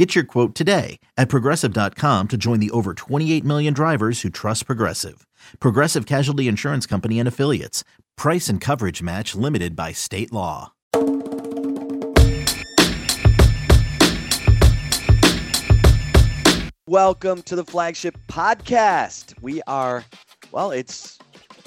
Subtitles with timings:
[0.00, 4.64] Get your quote today at progressive.com to join the over 28 million drivers who trust
[4.64, 5.26] Progressive.
[5.58, 7.84] Progressive Casualty Insurance Company and Affiliates.
[8.16, 10.72] Price and coverage match limited by state law.
[16.86, 19.34] Welcome to the flagship podcast.
[19.42, 20.02] We are,
[20.50, 21.18] well, it's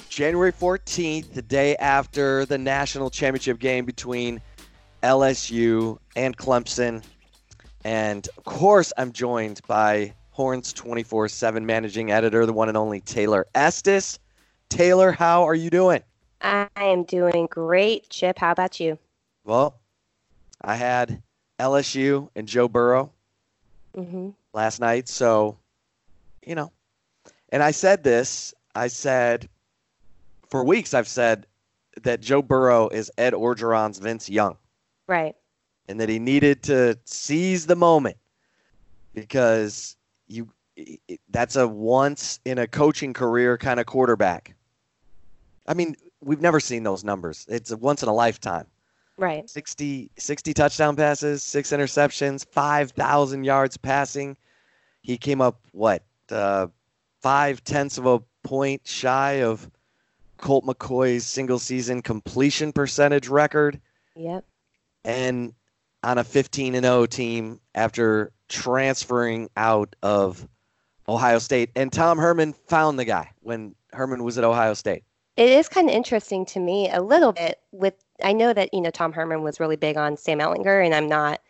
[0.08, 4.40] January 14th, the day after the national championship game between
[5.04, 7.04] LSU and Clemson.
[7.84, 13.00] And of course, I'm joined by Horns 24 7 managing editor, the one and only
[13.00, 14.18] Taylor Estes.
[14.68, 16.02] Taylor, how are you doing?
[16.40, 18.08] I am doing great.
[18.08, 18.98] Chip, how about you?
[19.44, 19.78] Well,
[20.62, 21.22] I had
[21.60, 23.12] LSU and Joe Burrow
[23.94, 25.08] hmm last night.
[25.08, 25.58] So,
[26.46, 26.72] you know,
[27.50, 29.48] and I said this I said
[30.48, 31.46] for weeks, I've said
[32.02, 34.56] that Joe Burrow is Ed Orgeron's Vince Young.
[35.06, 35.36] Right.
[35.88, 38.16] And that he needed to seize the moment
[39.14, 39.96] because
[40.26, 40.48] you
[41.30, 44.54] that's a once in a coaching career kind of quarterback.
[45.66, 47.46] I mean, we've never seen those numbers.
[47.48, 48.66] It's a once in a lifetime.
[49.16, 49.48] Right.
[49.48, 54.36] 60, 60 touchdown passes, six interceptions, 5,000 yards passing.
[55.02, 56.66] He came up, what, uh,
[57.22, 59.70] five tenths of a point shy of
[60.38, 63.80] Colt McCoy's single season completion percentage record
[64.16, 64.44] Yep.
[65.04, 65.54] and
[66.04, 70.46] on a 15 and 0 team after transferring out of
[71.08, 71.70] Ohio State.
[71.74, 75.04] And Tom Herman found the guy when Herman was at Ohio State.
[75.36, 78.80] It is kind of interesting to me a little bit with I know that, you
[78.80, 81.40] know, Tom Herman was really big on Sam Ehlinger and I'm not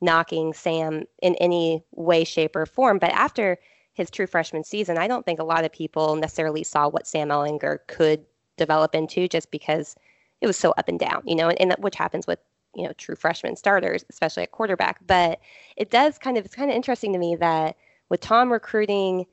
[0.00, 2.98] knocking Sam in any way, shape, or form.
[2.98, 3.58] But after
[3.92, 7.28] his true freshman season, I don't think a lot of people necessarily saw what Sam
[7.28, 8.24] Ehlinger could
[8.56, 9.96] develop into just because
[10.40, 12.38] it was so up and down, you know, and, and which happens with,
[12.74, 14.98] you know, true freshman starters, especially at quarterback.
[15.06, 15.40] But
[15.76, 17.76] it does kind of, it's kind of interesting to me that
[18.08, 19.26] with Tom recruiting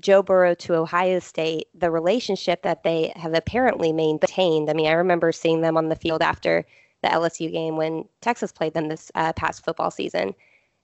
[0.00, 4.68] Joe Burrow to Ohio State, the relationship that they have apparently maintained.
[4.68, 6.64] I mean, I remember seeing them on the field after
[7.02, 10.34] the LSU game when Texas played them this uh, past football season.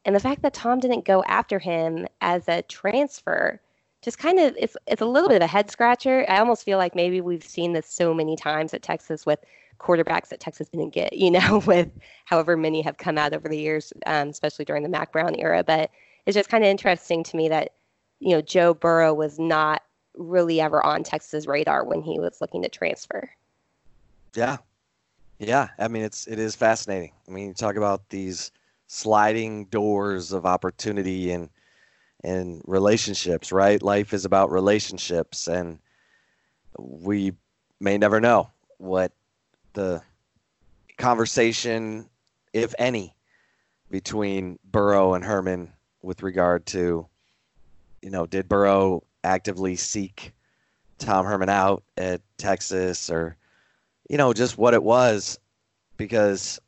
[0.04, 3.60] And the fact that Tom didn't go after him as a transfer
[4.02, 6.24] just kind of it's it's a little bit of a head scratcher.
[6.28, 9.40] I almost feel like maybe we've seen this so many times at Texas with
[9.80, 11.90] quarterbacks that Texas didn't get, you know, with
[12.26, 15.64] however many have come out over the years, um, especially during the Mack Brown era.
[15.64, 15.90] But
[16.26, 17.72] it's just kind of interesting to me that
[18.20, 19.82] you know, Joe Burrow was not
[20.14, 23.30] really ever on Texas' radar when he was looking to transfer.
[24.36, 24.58] Yeah.
[25.38, 25.68] Yeah.
[25.78, 27.12] I mean, it's, it is fascinating.
[27.26, 28.52] I mean, you talk about these
[28.86, 31.48] sliding doors of opportunity and,
[32.22, 33.82] and relationships, right?
[33.82, 35.78] Life is about relationships, and
[36.78, 37.32] we
[37.80, 39.12] may never know what
[39.72, 40.02] the
[40.98, 42.08] conversation,
[42.52, 43.14] if any,
[43.90, 45.72] between Burrow and Herman
[46.02, 47.06] with regard to,
[48.02, 50.32] you know, did Burrow actively seek
[50.98, 53.36] Tom Herman out at Texas or,
[54.08, 55.38] you know, just what it was,
[55.96, 56.60] because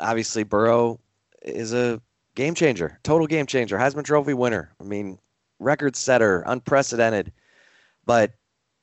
[0.00, 1.00] obviously Burrow
[1.42, 2.00] is a
[2.34, 4.72] game changer, total game changer, Heisman Trophy winner.
[4.80, 5.18] I mean,
[5.58, 7.32] record setter, unprecedented.
[8.06, 8.32] But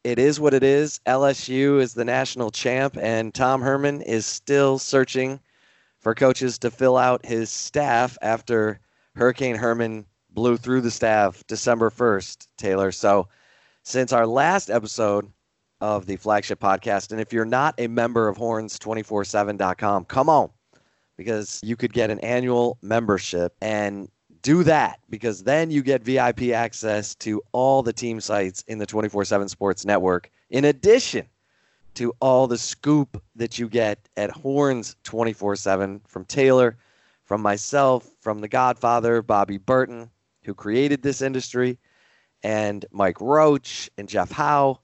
[0.05, 0.99] it is what it is.
[1.07, 5.39] LSU is the national champ, and Tom Herman is still searching
[5.97, 8.79] for coaches to fill out his staff after
[9.15, 12.91] Hurricane Herman blew through the staff December 1st, Taylor.
[12.91, 13.27] So,
[13.81, 15.27] since our last episode
[15.81, 20.51] of the flagship podcast, and if you're not a member of horns247.com, come on
[21.17, 24.07] because you could get an annual membership and
[24.45, 28.85] do that because then you get VIP access to all the team sites in the
[28.85, 31.25] 24 7 Sports Network, in addition
[31.95, 36.77] to all the scoop that you get at Horns 24 7 from Taylor,
[37.23, 40.11] from myself, from the Godfather, Bobby Burton,
[40.43, 41.79] who created this industry,
[42.43, 44.79] and Mike Roach and Jeff Howe.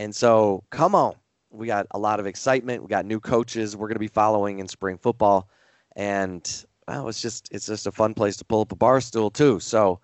[0.00, 1.14] And so, come on.
[1.50, 2.82] We got a lot of excitement.
[2.82, 5.48] We got new coaches we're going to be following in spring football
[5.94, 9.30] and well, it's just it's just a fun place to pull up a bar stool
[9.30, 9.60] too.
[9.60, 10.00] So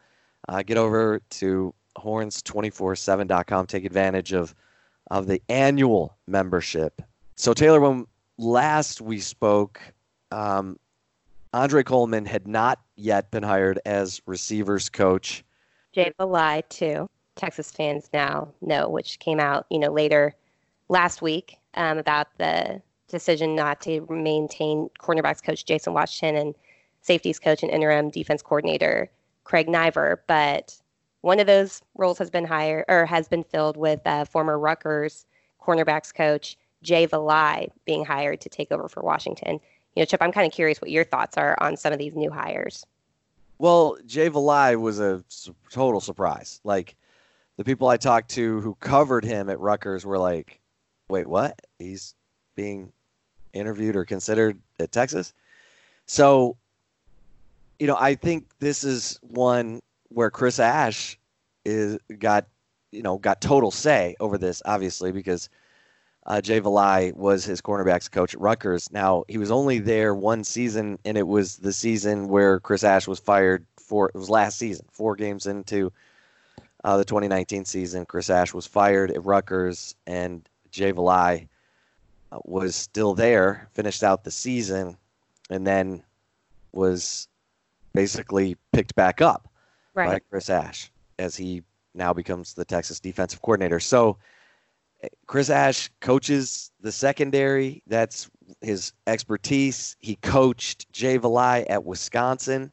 [0.49, 3.67] uh, get over to horns247.com.
[3.67, 4.55] Take advantage of
[5.11, 7.02] of the annual membership.
[7.37, 8.06] So Taylor, when
[8.38, 9.81] last we spoke,
[10.31, 10.79] um,
[11.52, 15.44] Andre Coleman had not yet been hired as receivers coach.
[15.93, 17.08] Jay Valai, too.
[17.37, 20.34] Texas fans now know, which came out, you know, later
[20.88, 26.55] last week um, about the decision not to maintain cornerbacks coach Jason Washington and
[27.03, 29.11] safeties coach and interim defense coordinator
[29.45, 30.77] Craig Naivar, but
[31.21, 35.27] one of those roles has been hired or has been filled with uh, former Rutgers
[35.61, 39.61] cornerbacks coach Jay Valai being hired to take over for Washington.
[39.95, 42.15] You know, Chip, I'm kind of curious what your thoughts are on some of these
[42.15, 42.85] new hires.
[43.59, 45.23] Well, Jay Valai was a
[45.71, 46.61] total surprise.
[46.65, 46.97] Like
[47.57, 50.61] the people I talked to who covered him at Rutgers were like,
[51.09, 51.61] "Wait, what?
[51.79, 52.15] He's
[52.57, 52.93] being
[53.53, 55.33] interviewed or considered at Texas?"
[56.07, 56.57] So,
[57.82, 61.19] you know, I think this is one where Chris Ash
[61.64, 62.46] is got,
[62.93, 65.49] you know, got total say over this, obviously, because
[66.25, 68.88] uh, Jay Valai was his cornerbacks coach at Rutgers.
[68.93, 73.08] Now he was only there one season, and it was the season where Chris Ash
[73.08, 74.11] was fired for.
[74.11, 75.93] It was last season, four games into
[76.84, 78.06] uh, the 2019 season.
[78.06, 81.49] Chris Ash was fired at Rutgers, and Jay Valai
[82.31, 84.96] uh, was still there, finished out the season,
[85.50, 86.05] and then
[86.70, 87.26] was
[87.93, 89.49] basically picked back up
[89.94, 90.09] right.
[90.09, 91.62] by Chris Ash as he
[91.94, 93.81] now becomes the Texas defensive coordinator.
[93.81, 94.19] So
[95.03, 97.83] eh, Chris Ash coaches the secondary.
[97.87, 98.31] That's
[98.61, 99.97] his expertise.
[100.00, 102.73] He coached Jay Valai at Wisconsin.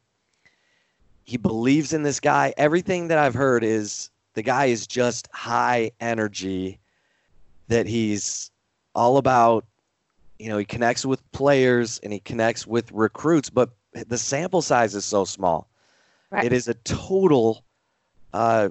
[1.24, 2.52] He believes in this guy.
[2.56, 6.78] Everything that I've heard is the guy is just high energy,
[7.68, 8.50] that he's
[8.94, 9.64] all about,
[10.38, 14.94] you know, he connects with players and he connects with recruits, but the sample size
[14.94, 15.68] is so small.
[16.30, 16.44] Right.
[16.44, 17.64] It is a total
[18.32, 18.70] uh,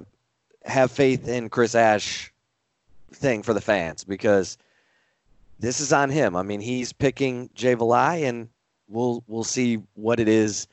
[0.64, 2.32] have faith in Chris Ash
[3.12, 4.56] thing for the fans because
[5.58, 6.36] this is on him.
[6.36, 8.48] I mean, he's picking Jay Valai, and
[8.88, 10.66] we'll we'll see what it is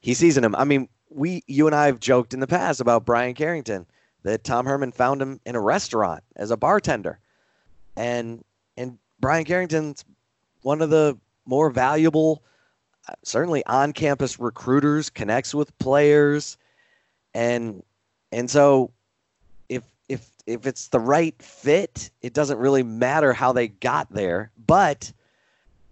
[0.00, 0.54] he sees in him.
[0.56, 3.86] I mean, we you and I have joked in the past about Bryan Carrington
[4.24, 7.18] that Tom Herman found him in a restaurant as a bartender,
[7.96, 8.44] and
[8.76, 10.04] and Bryan Carrington's
[10.62, 12.42] one of the more valuable,
[13.24, 16.56] certainly on-campus recruiters, connects with players,
[17.34, 17.82] and
[18.30, 18.92] and so
[19.68, 24.50] if if if it's the right fit, it doesn't really matter how they got there.
[24.66, 25.12] But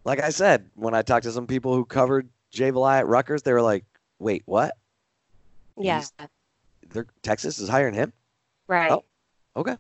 [0.05, 3.43] like I said, when I talked to some people who covered Jay Valai at Rutgers,
[3.43, 3.85] they were like,
[4.19, 4.77] "Wait, what?
[5.77, 6.05] Yeah,
[7.23, 8.13] Texas is hiring him,
[8.67, 8.93] right?
[8.93, 9.05] Oh,
[9.57, 9.77] okay.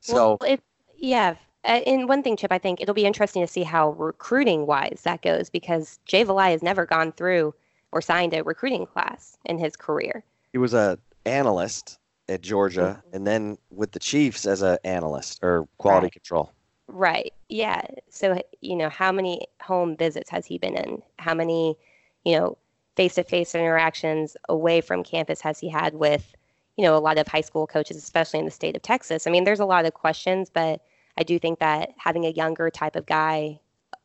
[0.00, 0.62] So, well, it,
[0.96, 1.34] yeah.
[1.64, 5.00] Uh, and one thing, Chip, I think it'll be interesting to see how recruiting wise
[5.04, 7.54] that goes because Jay Valai has never gone through
[7.92, 10.24] or signed a recruiting class in his career.
[10.52, 13.16] He was a analyst at Georgia, mm-hmm.
[13.16, 16.12] and then with the Chiefs as an analyst or quality right.
[16.12, 16.52] control.
[16.86, 17.34] Right.
[17.48, 17.82] Yeah.
[18.08, 21.02] So you know, how many home visits has he been in?
[21.18, 21.76] How many,
[22.24, 22.58] you know,
[22.96, 26.34] face-to-face interactions away from campus has he had with,
[26.76, 29.26] you know, a lot of high school coaches, especially in the state of Texas?
[29.26, 30.82] I mean, there's a lot of questions, but
[31.18, 33.58] I do think that having a younger type of guy,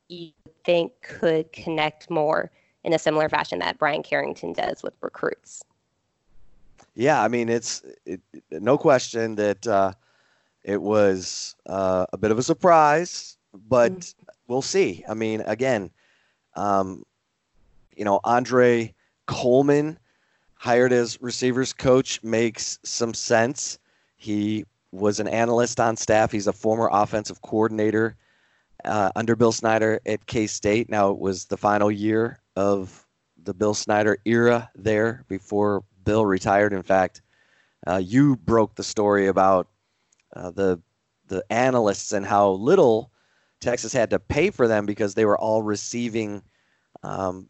[0.09, 0.31] you
[0.65, 2.51] think could connect more
[2.83, 5.63] in a similar fashion that Bryan Carrington does with recruits.
[6.95, 8.19] Yeah, I mean, it's it,
[8.51, 9.93] no question that uh,
[10.63, 14.29] it was uh, a bit of a surprise, but mm-hmm.
[14.47, 15.05] we'll see.
[15.07, 15.91] I mean, again,
[16.55, 17.03] um,
[17.95, 18.93] you know, Andre
[19.27, 19.99] Coleman
[20.55, 23.77] hired as receivers coach makes some sense.
[24.15, 26.31] He was an analyst on staff.
[26.31, 28.15] He's a former offensive coordinator
[28.85, 30.89] uh, under Bill Snyder at K State.
[30.89, 33.05] Now it was the final year of
[33.43, 36.73] the Bill Snyder era there before Bill retired.
[36.73, 37.21] In fact,
[37.87, 39.67] uh, you broke the story about
[40.35, 40.79] uh, the
[41.27, 43.11] the analysts and how little
[43.59, 46.43] Texas had to pay for them because they were all receiving
[47.01, 47.47] um,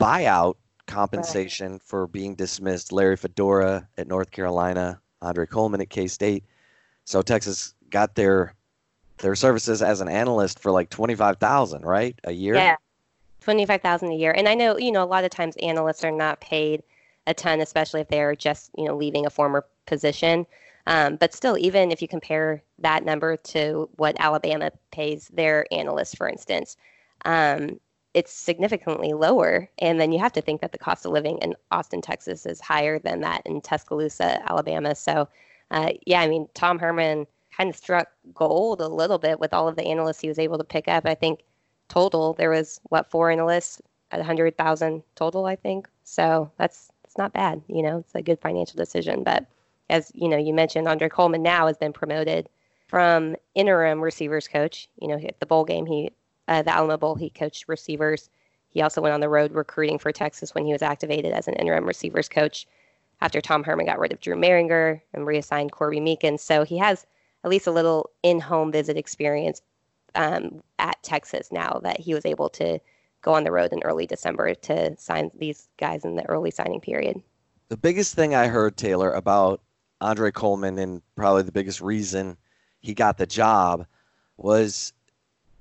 [0.00, 0.54] buyout
[0.86, 1.82] compensation right.
[1.82, 2.92] for being dismissed.
[2.92, 6.44] Larry Fedora at North Carolina, Andre Coleman at K State.
[7.04, 8.54] So Texas got their
[9.18, 12.54] their services as an analyst for like twenty five thousand, right, a year.
[12.54, 12.76] Yeah,
[13.40, 14.32] twenty five thousand a year.
[14.32, 16.82] And I know you know a lot of times analysts are not paid
[17.26, 20.46] a ton, especially if they're just you know leaving a former position.
[20.86, 26.14] Um, but still, even if you compare that number to what Alabama pays their analysts,
[26.14, 26.76] for instance,
[27.24, 27.80] um,
[28.12, 29.68] it's significantly lower.
[29.78, 32.60] And then you have to think that the cost of living in Austin, Texas is
[32.60, 34.94] higher than that in Tuscaloosa, Alabama.
[34.94, 35.28] So,
[35.74, 37.26] uh, yeah, I mean, Tom Herman
[37.56, 40.56] kind of struck gold a little bit with all of the analysts he was able
[40.56, 41.04] to pick up.
[41.04, 41.40] I think
[41.88, 45.88] total there was what four analysts at 100,000 total, I think.
[46.04, 47.60] So that's it's not bad.
[47.66, 49.24] You know, it's a good financial decision.
[49.24, 49.46] But
[49.90, 52.48] as you know, you mentioned Andre Coleman now has been promoted
[52.86, 54.88] from interim receivers coach.
[55.00, 56.12] You know, at the bowl game, he
[56.46, 58.30] uh, the Alamo Bowl, he coached receivers.
[58.70, 61.54] He also went on the road recruiting for Texas when he was activated as an
[61.54, 62.64] interim receivers coach
[63.20, 66.40] after Tom Herman got rid of Drew Mehringer and reassigned Corby Meekins.
[66.40, 67.06] So he has
[67.42, 69.62] at least a little in-home visit experience
[70.14, 72.78] um, at Texas now that he was able to
[73.22, 76.80] go on the road in early December to sign these guys in the early signing
[76.80, 77.20] period.
[77.68, 79.62] The biggest thing I heard, Taylor, about
[80.00, 82.36] Andre Coleman and probably the biggest reason
[82.80, 83.86] he got the job
[84.36, 84.92] was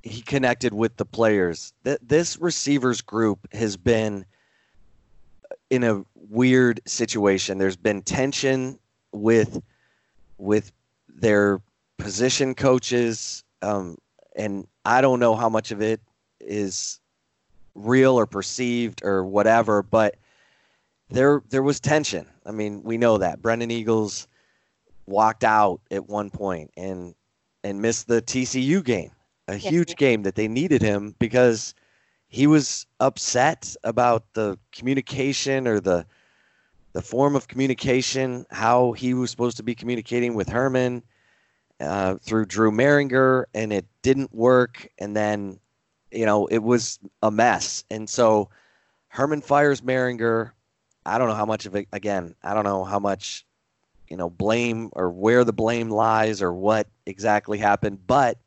[0.02, 1.74] he connected with the players.
[1.84, 4.26] This receivers group has been
[5.74, 7.58] in a weird situation.
[7.58, 8.78] There's been tension
[9.12, 9.60] with
[10.38, 10.72] with
[11.08, 11.62] their
[11.98, 13.98] position coaches, um,
[14.36, 16.00] and I don't know how much of it
[16.40, 17.00] is
[17.74, 20.16] real or perceived or whatever, but
[21.10, 22.28] there there was tension.
[22.46, 24.28] I mean, we know that Brennan Eagles
[25.08, 27.16] walked out at one point and
[27.64, 29.12] and missed the TCU game,
[29.48, 31.74] a huge game that they needed him because
[32.34, 36.06] he was upset about the communication or the
[36.94, 41.04] the form of communication, how he was supposed to be communicating with Herman
[41.80, 44.88] uh, through Drew Mehringer, and it didn't work.
[45.00, 45.60] And then,
[46.12, 47.84] you know, it was a mess.
[47.90, 48.50] And so
[49.08, 50.52] Herman fires Mehringer.
[51.06, 53.46] I don't know how much of it, again, I don't know how much
[54.10, 58.06] you know, blame or where the blame lies or what exactly happened.
[58.06, 58.38] But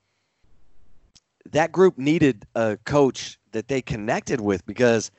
[1.50, 5.10] that group needed a coach that they connected with because,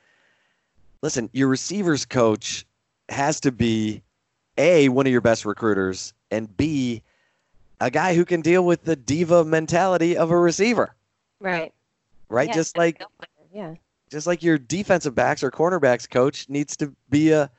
[1.02, 2.64] listen, your receivers coach
[3.08, 4.00] has to be
[4.56, 7.02] A, one of your best recruiters, and B,
[7.80, 10.94] a guy who can deal with the diva mentality of a receiver.
[11.40, 11.74] Right.
[12.28, 12.48] Right?
[12.48, 13.02] Yeah, just like
[13.52, 13.74] yeah.
[14.08, 17.50] Just like your defensive backs or cornerbacks coach needs to be a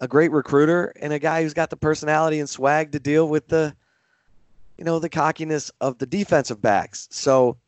[0.00, 3.46] a great recruiter and a guy who's got the personality and swag to deal with
[3.46, 3.76] the
[4.76, 7.06] you know the cockiness of the defensive backs.
[7.12, 7.58] So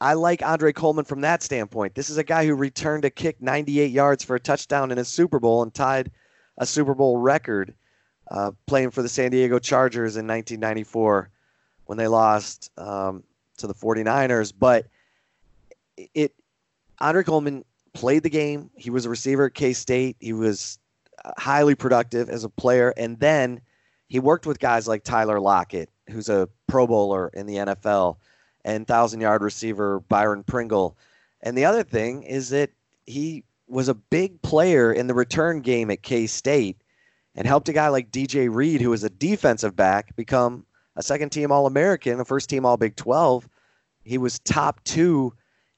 [0.00, 1.94] I like Andre Coleman from that standpoint.
[1.94, 5.04] This is a guy who returned a kick 98 yards for a touchdown in a
[5.04, 6.10] Super Bowl and tied
[6.56, 7.74] a Super Bowl record
[8.30, 11.30] uh, playing for the San Diego Chargers in 1994
[11.86, 13.24] when they lost um,
[13.58, 14.52] to the 49ers.
[14.58, 14.86] But
[16.14, 16.32] it
[17.00, 18.70] Andre Coleman played the game.
[18.76, 20.16] He was a receiver at K State.
[20.20, 20.78] He was
[21.36, 22.94] highly productive as a player.
[22.96, 23.60] And then
[24.08, 28.16] he worked with guys like Tyler Lockett, who's a Pro Bowler in the NFL,
[28.64, 30.96] and thousand yard receiver Byron Pringle.
[31.42, 32.70] And the other thing is that
[33.06, 36.76] he was a big player in the return game at K State
[37.34, 41.30] and helped a guy like DJ Reed, who was a defensive back, become a second
[41.30, 43.48] team All American, a first team All Big 12.
[44.02, 45.32] He was top two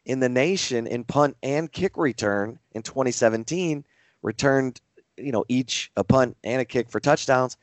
[0.04, 3.84] in the nation in punt and kick return in 2017,
[4.22, 4.80] returned
[5.16, 7.56] you know, each a punt and a kick for touchdowns.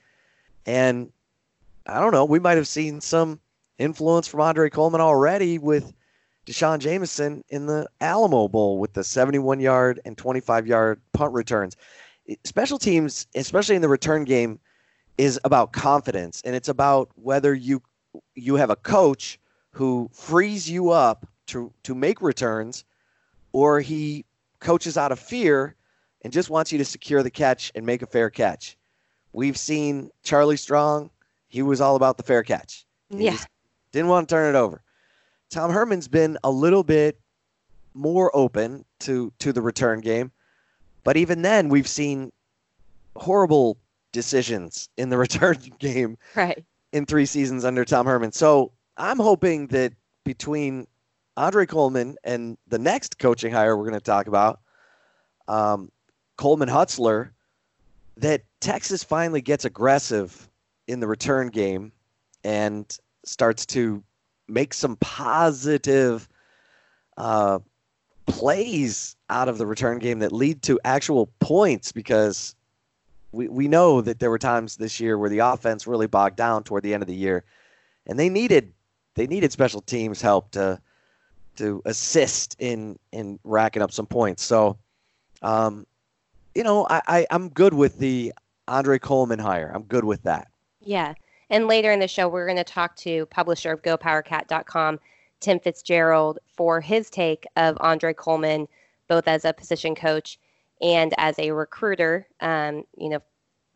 [0.65, 1.11] And
[1.85, 3.39] I don't know, we might have seen some
[3.79, 5.93] influence from Andre Coleman already with
[6.45, 11.75] D'Shawn Jamison in the Alamo Bowl with the 71 yard and 25 yard punt returns.
[12.43, 14.59] Special teams, especially in the return game,
[15.17, 17.81] is about confidence and it's about whether you
[18.35, 19.39] you have a coach
[19.71, 22.85] who frees you up to to make returns
[23.51, 24.25] or he
[24.59, 25.75] coaches out of fear
[26.21, 28.77] and just wants you to secure the catch and make a fair catch.
[29.33, 31.11] We've seen Charlie Strong,
[31.47, 32.85] he was all about the fair catch.
[33.09, 33.37] He yeah.
[33.91, 34.81] Didn't want to turn it over.
[35.49, 37.19] Tom Herman's been a little bit
[37.93, 40.31] more open to to the return game,
[41.03, 42.31] but even then we've seen
[43.15, 43.77] horrible
[44.11, 46.63] decisions in the return game right.
[46.93, 48.31] in 3 seasons under Tom Herman.
[48.31, 49.93] So, I'm hoping that
[50.23, 50.85] between
[51.37, 54.59] Andre Coleman and the next coaching hire we're going to talk about,
[55.47, 55.91] um,
[56.37, 57.31] Coleman Hutzler
[58.17, 60.49] that Texas finally gets aggressive
[60.87, 61.91] in the return game
[62.43, 64.03] and starts to
[64.47, 66.27] make some positive
[67.17, 67.59] uh,
[68.25, 72.55] plays out of the return game that lead to actual points because
[73.31, 76.63] we, we know that there were times this year where the offense really bogged down
[76.63, 77.43] toward the end of the year
[78.07, 78.73] and they needed
[79.15, 80.79] they needed special teams help to
[81.57, 84.77] to assist in in racking up some points so
[85.41, 85.85] um,
[86.55, 88.33] you know, I, I I'm good with the
[88.67, 89.71] Andre Coleman hire.
[89.73, 90.47] I'm good with that.
[90.81, 91.13] Yeah.
[91.49, 94.99] And later in the show, we're going to talk to publisher of GoPowerCat.com,
[95.39, 98.67] Tim Fitzgerald, for his take of Andre Coleman,
[99.07, 100.39] both as a position coach
[100.81, 102.27] and as a recruiter.
[102.41, 103.19] Um, you know,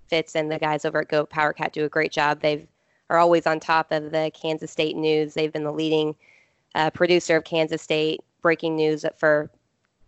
[0.07, 2.41] Fitz and the guys over at GoPowerCat do a great job.
[2.41, 2.67] They
[3.09, 5.33] are always on top of the Kansas State news.
[5.33, 6.15] They've been the leading
[6.75, 9.49] uh, producer of Kansas State breaking news for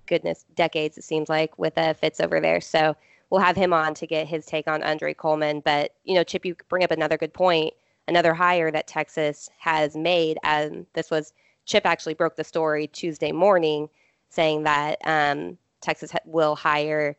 [0.05, 2.61] goodness, decades, it seems like, with uh, Fitz over there.
[2.61, 2.95] So
[3.29, 5.61] we'll have him on to get his take on Andre Coleman.
[5.63, 7.73] But, you know, Chip, you bring up another good point.
[8.07, 10.37] Another hire that Texas has made.
[10.43, 11.33] Um, this was
[11.65, 13.89] Chip actually broke the story Tuesday morning
[14.29, 17.15] saying that um, Texas will hire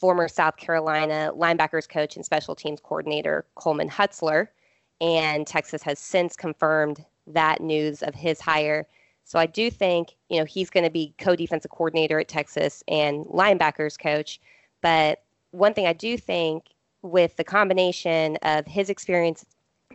[0.00, 4.48] former South Carolina linebackers coach and special teams coordinator Coleman Hutzler.
[5.02, 8.86] And Texas has since confirmed that news of his hire.
[9.24, 13.26] So I do think, you know, he's going to be co-defensive coordinator at Texas and
[13.26, 14.40] linebackers coach.
[14.80, 16.64] But one thing I do think
[17.02, 19.44] with the combination of his experience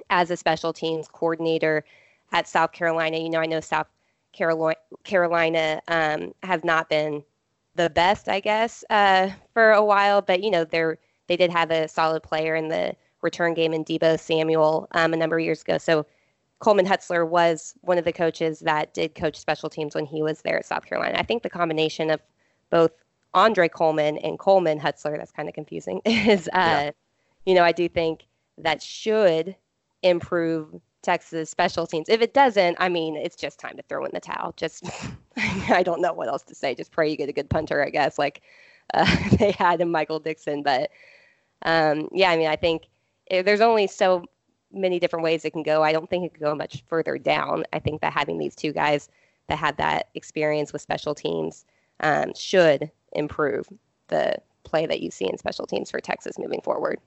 [0.10, 1.84] as a special teams coordinator
[2.32, 3.88] at South Carolina, you know, I know South
[4.34, 7.24] Carolina, um, has not been
[7.76, 11.72] the best, I guess, uh, for a while, but you know, they're they did have
[11.72, 15.62] a solid player in the return game in Deebo Samuel um, a number of years
[15.62, 15.78] ago.
[15.78, 16.06] So
[16.60, 20.42] Coleman Hutzler was one of the coaches that did coach special teams when he was
[20.42, 21.18] there at South Carolina.
[21.18, 22.22] I think the combination of
[22.70, 22.92] both
[23.34, 26.92] Andre Coleman and Coleman Hutzler, that's kind of confusing, is, uh, yeah.
[27.46, 28.26] you know, I do think
[28.58, 29.56] that should
[30.04, 32.10] improve Texas special teams.
[32.10, 34.54] If it doesn't, I mean, it's just time to throw in the towel.
[34.56, 34.86] Just,
[35.70, 36.76] I don't know what else to say.
[36.76, 38.42] Just pray you get a good punter, I guess, like
[38.94, 40.64] uh, they had in Michael Dixon.
[40.64, 40.92] But
[41.64, 42.84] um, yeah, I mean, I think
[43.30, 44.26] there's only so
[44.74, 45.84] many different ways it can go.
[45.84, 47.64] I don't think it could go much further down.
[47.74, 49.10] I think that having these two guys
[49.48, 51.66] that had that experience with special teams
[52.02, 53.68] um, should improve
[54.08, 57.00] the play that you see in special teams for Texas moving forward.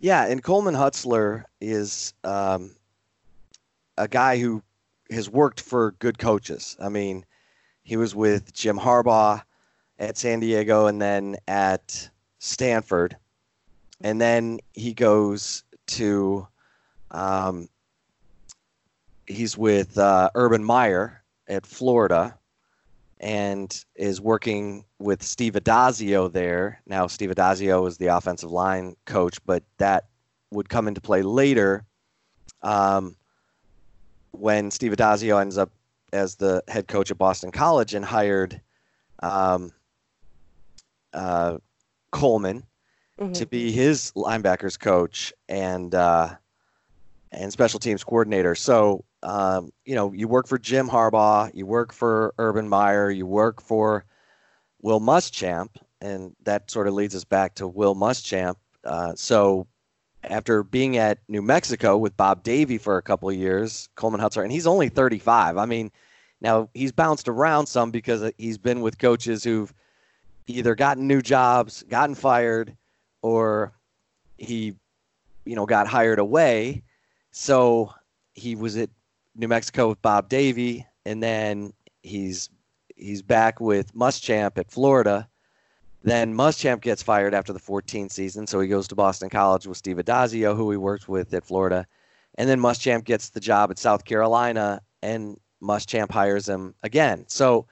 [0.00, 2.70] Yeah, and Coleman Hutzler is um,
[3.96, 4.62] a guy who
[5.10, 6.76] has worked for good coaches.
[6.80, 7.24] I mean,
[7.82, 9.42] he was with Jim Harbaugh
[9.98, 13.16] at San Diego and then at Stanford.
[14.00, 16.46] And then he goes to
[17.10, 17.68] um,
[19.26, 22.38] he's with uh, Urban Meyer at Florida
[23.20, 26.80] and is working with Steve Addazio there.
[26.86, 30.06] Now, Steve Addazio is the offensive line coach, but that
[30.50, 31.84] would come into play later
[32.62, 33.16] um,
[34.32, 35.70] when Steve Addazio ends up
[36.12, 38.60] as the head coach at Boston College and hired
[39.20, 39.72] um,
[41.12, 41.58] uh,
[42.10, 42.64] Coleman
[43.18, 43.32] mm-hmm.
[43.32, 46.34] to be his linebackers coach and uh,
[47.32, 48.54] and special teams coordinator.
[48.54, 53.26] So um, you know, you work for Jim Harbaugh, you work for Urban Meyer, you
[53.26, 54.04] work for
[54.82, 55.70] Will Muschamp,
[56.00, 58.56] and that sort of leads us back to Will Muschamp.
[58.84, 59.66] Uh, so
[60.24, 64.42] after being at New Mexico with Bob Davie for a couple of years, Coleman Hutzler,
[64.42, 65.56] and he's only 35.
[65.56, 65.90] I mean,
[66.40, 69.72] now he's bounced around some because he's been with coaches who've
[70.46, 72.76] either gotten new jobs, gotten fired,
[73.22, 73.72] or
[74.36, 74.74] he,
[75.44, 76.82] you know, got hired away.
[77.32, 77.92] So
[78.34, 78.90] he was at
[79.38, 81.72] New Mexico with Bob Davie, and then
[82.02, 82.50] he's
[82.96, 85.28] he's back with Muschamp at Florida.
[86.02, 89.78] Then Muschamp gets fired after the 14th season, so he goes to Boston College with
[89.78, 91.86] Steve Addazio, who he worked with at Florida.
[92.36, 97.24] And then Muschamp gets the job at South Carolina, and Muschamp hires him again.
[97.28, 97.66] So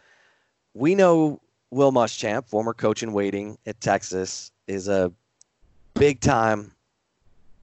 [0.74, 5.12] we know Will Muschamp, former coach in waiting at Texas, is a
[5.94, 6.72] big time,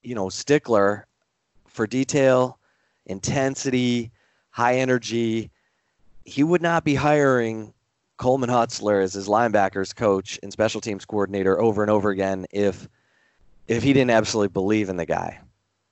[0.02, 1.06] you know, stickler
[1.66, 2.58] for detail,
[3.06, 4.10] intensity,
[4.50, 5.50] high energy.
[6.24, 7.74] He would not be hiring
[8.16, 12.88] Coleman Hutzler as his linebackers coach and special teams coordinator over and over again if
[13.66, 15.40] if he didn't absolutely believe in the guy.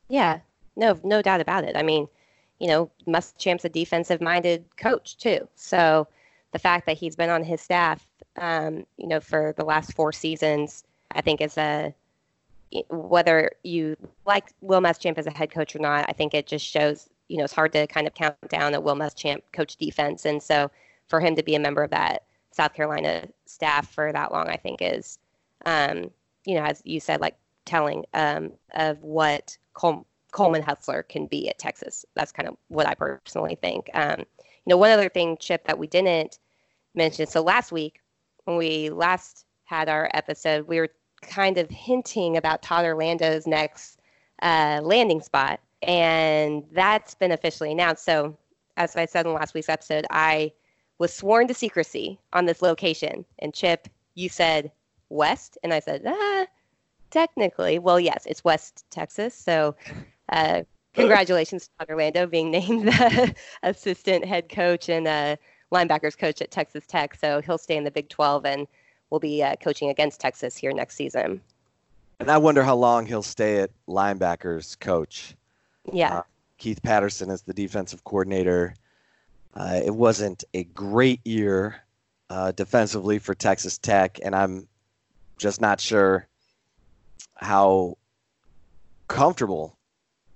[0.09, 0.41] Yeah,
[0.77, 1.77] no, no doubt about it.
[1.77, 2.07] I mean,
[2.59, 5.49] you know, Muschamp's a defensive minded coach too.
[5.55, 6.07] So
[6.53, 10.13] the fact that he's been on his staff, um, you know, for the last four
[10.13, 11.95] seasons, I think is a
[12.89, 16.67] whether you like Will Muschamp as a head coach or not, I think it just
[16.67, 20.25] shows, you know, it's hard to kind of count down that Will Muschamp coach defense.
[20.25, 20.71] And so
[21.09, 24.57] for him to be a member of that South Carolina staff for that long, I
[24.57, 25.19] think is,
[25.67, 26.11] um,
[26.45, 31.49] you know, as you said, like telling um, of what Col- Coleman Hutzler can be
[31.49, 32.05] at Texas.
[32.15, 33.91] That's kind of what I personally think.
[33.95, 36.39] Um, you know, one other thing, Chip, that we didn't
[36.95, 37.27] mention.
[37.27, 38.01] So last week,
[38.45, 40.89] when we last had our episode, we were
[41.23, 44.01] kind of hinting about Todd Orlando's next
[44.43, 48.05] uh, landing spot, and that's been officially announced.
[48.05, 48.37] So,
[48.77, 50.53] as I said in last week's episode, I
[50.99, 53.25] was sworn to secrecy on this location.
[53.41, 54.71] And Chip, you said
[55.09, 56.47] West, and I said, ah,
[57.11, 59.35] technically, well, yes, it's West Texas.
[59.35, 59.75] So,
[60.31, 60.63] uh,
[60.95, 65.37] congratulations to Todd Orlando being named the assistant head coach and uh,
[65.73, 67.15] linebackers coach at Texas Tech.
[67.15, 68.67] So he'll stay in the Big 12 and
[69.13, 71.41] will be uh, coaching against Texas here next season.
[72.19, 75.37] And I wonder how long he'll stay at linebackers coach.
[75.93, 76.19] Yeah.
[76.19, 76.23] Uh,
[76.57, 78.75] Keith Patterson is the defensive coordinator.
[79.55, 81.77] Uh, it wasn't a great year
[82.31, 84.67] uh, defensively for Texas Tech, and I'm
[85.37, 86.27] just not sure
[87.35, 87.99] how
[89.09, 89.77] comfortable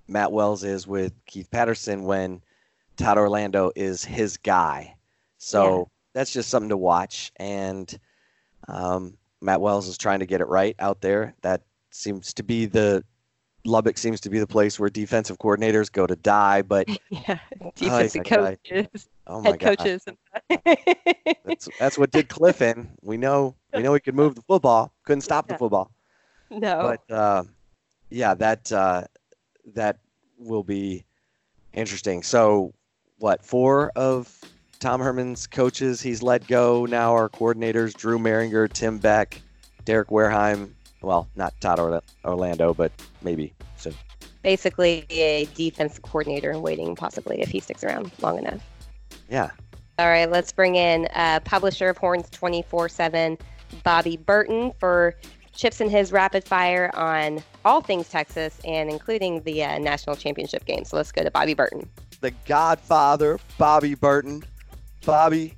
[0.06, 2.42] Matt Wells is with Keith Patterson when
[2.98, 4.96] Todd Orlando is his guy.
[5.38, 5.84] So yeah.
[6.12, 7.32] that's just something to watch.
[7.36, 7.98] And
[8.68, 11.34] um, Matt Wells is trying to get it right out there.
[11.42, 13.04] That seems to be the
[13.64, 16.62] Lubbock seems to be the place where defensive coordinators go to die.
[16.62, 17.38] But yeah,
[17.74, 20.04] defensive my coaches, oh head god, coaches.
[21.44, 22.88] that's that's what did Cliff in.
[23.02, 25.90] We know we know he could move the football, couldn't stop the football.
[26.50, 27.44] no, But uh,
[28.10, 29.04] yeah, that uh,
[29.74, 29.98] that
[30.38, 31.04] will be
[31.72, 32.22] interesting.
[32.22, 32.72] So,
[33.18, 34.40] what four of
[34.78, 39.40] Tom Herman's coaches he's let go now are coordinators: Drew Mehringer, Tim Beck,
[39.84, 40.74] Derek Warehime.
[41.02, 43.94] Well, not Todd Orlando, but maybe soon.
[44.42, 48.60] basically a defensive coordinator in waiting, possibly if he sticks around long enough.
[49.28, 49.50] Yeah,
[49.98, 53.38] All right, let's bring in uh, publisher of Horns 24 7,
[53.82, 55.14] Bobby Burton, for
[55.54, 60.64] chips in his rapid fire on all things Texas and including the uh, national championship
[60.66, 60.84] game.
[60.84, 61.88] So let's go to Bobby Burton.
[62.20, 64.44] the Godfather, Bobby Burton.
[65.06, 65.54] Bobby,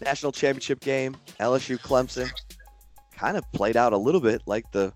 [0.00, 2.30] national championship game, LSU Clemson,
[3.10, 4.92] kind of played out a little bit like the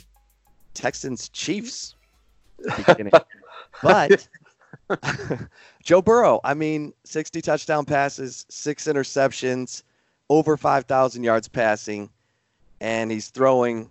[0.74, 1.96] Texans Chiefs.
[3.82, 4.28] but
[5.82, 9.82] Joe Burrow, I mean, 60 touchdown passes, six interceptions,
[10.28, 12.10] over 5,000 yards passing,
[12.80, 13.90] and he's throwing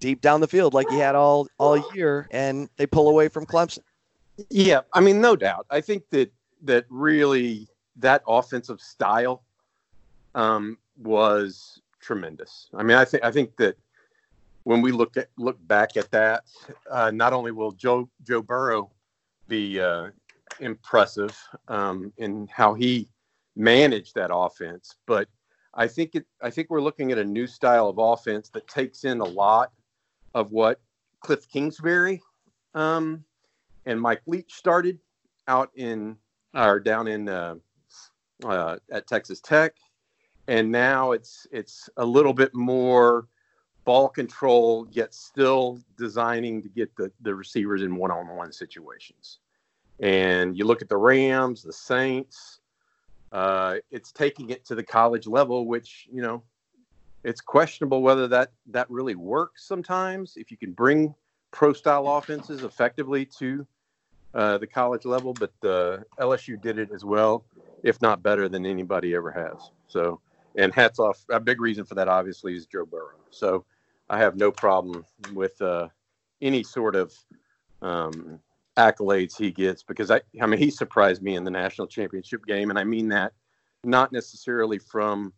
[0.00, 3.46] deep down the field like he had all all year, and they pull away from
[3.46, 3.80] Clemson.
[4.50, 5.66] Yeah, I mean, no doubt.
[5.70, 9.42] I think that that really that offensive style
[10.34, 12.68] um, was tremendous.
[12.74, 13.76] I mean, I think I think that
[14.64, 16.44] when we look at look back at that,
[16.90, 18.90] uh, not only will Joe Joe Burrow
[19.48, 20.08] be uh,
[20.60, 21.36] impressive
[21.68, 23.08] um, in how he
[23.56, 25.28] managed that offense, but
[25.74, 26.26] I think it.
[26.42, 29.72] I think we're looking at a new style of offense that takes in a lot
[30.34, 30.80] of what
[31.20, 32.20] Cliff Kingsbury
[32.74, 33.24] um,
[33.86, 34.98] and Mike Leach started
[35.46, 36.16] out in
[36.54, 37.54] or down in uh,
[38.44, 39.74] uh, at Texas Tech,
[40.46, 43.26] and now it's it's a little bit more
[43.84, 49.38] ball control, yet still designing to get the the receivers in one-on-one situations.
[50.00, 52.60] And you look at the Rams, the Saints.
[53.30, 56.42] Uh, it's taking it to the college level, which you know,
[57.24, 60.34] it's questionable whether that that really works sometimes.
[60.36, 61.14] If you can bring
[61.50, 63.66] pro style offenses effectively to
[64.34, 67.44] uh, the college level, but uh, LSU did it as well,
[67.82, 69.70] if not better than anybody ever has.
[69.86, 70.20] So,
[70.56, 71.24] and hats off.
[71.30, 73.18] A big reason for that, obviously, is Joe Burrow.
[73.30, 73.64] So,
[74.10, 75.88] I have no problem with uh,
[76.40, 77.12] any sort of
[77.82, 78.40] um,
[78.76, 82.70] accolades he gets because I, I mean, he surprised me in the national championship game,
[82.70, 83.32] and I mean that
[83.84, 85.32] not necessarily from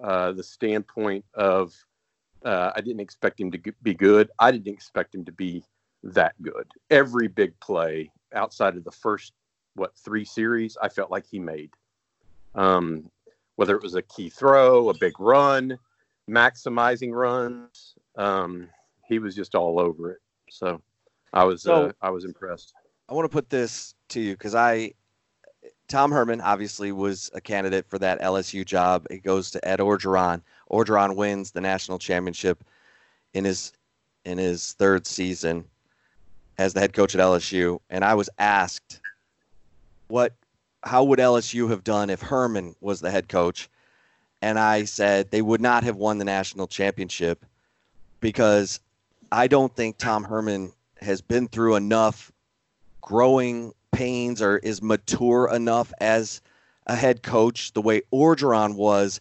[0.00, 1.74] uh, the standpoint of
[2.44, 4.30] uh, I didn't expect him to be good.
[4.38, 5.64] I didn't expect him to be
[6.02, 6.66] that good.
[6.90, 9.32] Every big play outside of the first
[9.76, 11.70] what three series, I felt like he made.
[12.54, 13.10] Um,
[13.56, 15.78] whether it was a key throw, a big run,
[16.28, 18.68] maximizing runs, um,
[19.08, 20.18] he was just all over it.
[20.50, 20.80] So
[21.32, 22.74] I was So- uh, I was impressed.
[23.08, 24.92] I want to put this to you because I,
[25.86, 29.06] Tom Herman obviously was a candidate for that LSU job.
[29.10, 30.42] It goes to Ed Orgeron.
[30.72, 32.64] Orgeron wins the national championship
[33.32, 33.72] in his
[34.24, 35.64] in his third season
[36.58, 37.78] as the head coach at LSU.
[37.90, 39.00] And I was asked,
[40.08, 40.34] what,
[40.82, 43.68] how would LSU have done if Herman was the head coach?
[44.42, 47.44] And I said they would not have won the national championship
[48.20, 48.80] because
[49.32, 52.30] I don't think Tom Herman has been through enough
[53.00, 56.40] growing pains or is mature enough as
[56.86, 59.20] a head coach the way Orgeron was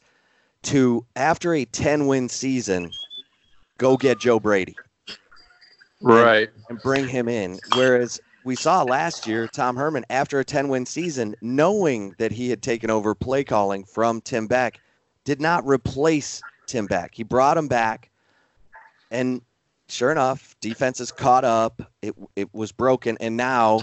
[0.64, 2.92] to after a 10 win season
[3.78, 4.76] go get Joe Brady
[6.02, 6.50] Right.
[6.70, 10.86] and bring him in whereas we saw last year Tom Herman after a 10 win
[10.86, 14.80] season knowing that he had taken over play calling from Tim Beck
[15.26, 17.16] did not replace Tim Beck.
[17.16, 18.12] He brought him back
[19.10, 19.42] and
[19.90, 21.82] sure enough defenses caught up.
[22.04, 23.82] It it was broken and now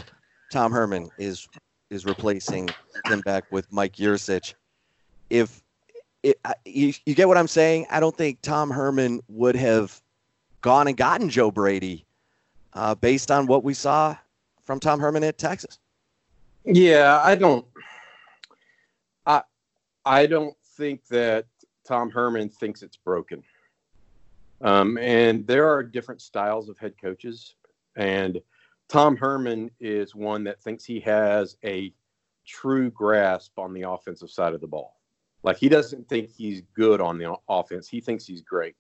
[0.48, 1.48] Tom Herman is
[1.90, 2.68] is replacing
[3.05, 4.55] Tim Beck with Mike Yurcich.
[5.29, 5.61] If
[6.22, 10.01] it, you, you get what I'm saying, I don't think Tom Herman would have
[10.61, 12.05] gone and gotten Joe Brady
[12.75, 14.16] uh, based on what we saw
[14.64, 15.79] from Tom Herman at Texas.
[16.64, 17.66] Yeah, I don't.
[19.27, 19.42] I
[20.05, 21.46] I don't think that
[21.87, 23.42] Tom Herman thinks it's broken.
[24.61, 27.57] Um, and there are different styles of head coaches,
[27.96, 28.40] and
[28.88, 31.92] Tom Herman is one that thinks he has a
[32.46, 35.01] true grasp on the offensive side of the ball.
[35.42, 38.77] Like he doesn't think he's good on the offense; he thinks he's great.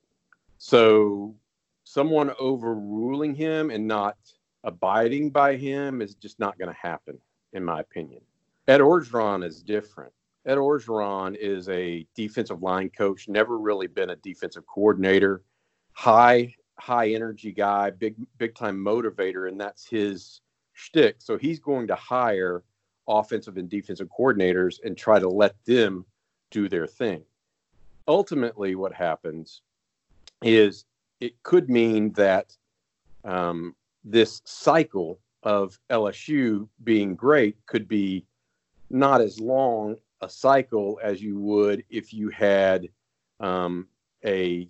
[0.58, 1.34] So,
[1.82, 4.16] someone overruling him and not
[4.64, 7.18] abiding by him is just not going to happen,
[7.52, 8.20] in my opinion.
[8.68, 10.12] Ed Orgeron is different.
[10.46, 15.42] Ed Orgeron is a defensive line coach, never really been a defensive coordinator.
[15.92, 20.40] High high energy guy, big big time motivator, and that's his
[20.72, 21.16] shtick.
[21.18, 22.64] So he's going to hire
[23.08, 26.04] offensive and defensive coordinators and try to let them
[26.50, 27.22] do their thing.
[28.08, 29.62] Ultimately, what happens
[30.42, 30.84] is
[31.20, 32.56] it could mean that
[33.24, 38.24] um, this cycle of LSU being great could be
[38.90, 42.88] not as long a cycle as you would if you had
[43.40, 43.88] um,
[44.24, 44.68] a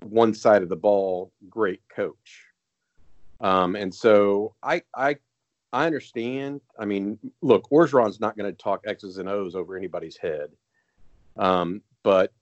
[0.00, 2.44] one side of the ball great coach.
[3.40, 5.16] Um, and so I, I,
[5.72, 6.60] I understand.
[6.78, 10.50] I mean, look, Orgeron's not going to talk X's and O's over anybody's head.
[11.36, 12.32] Um, but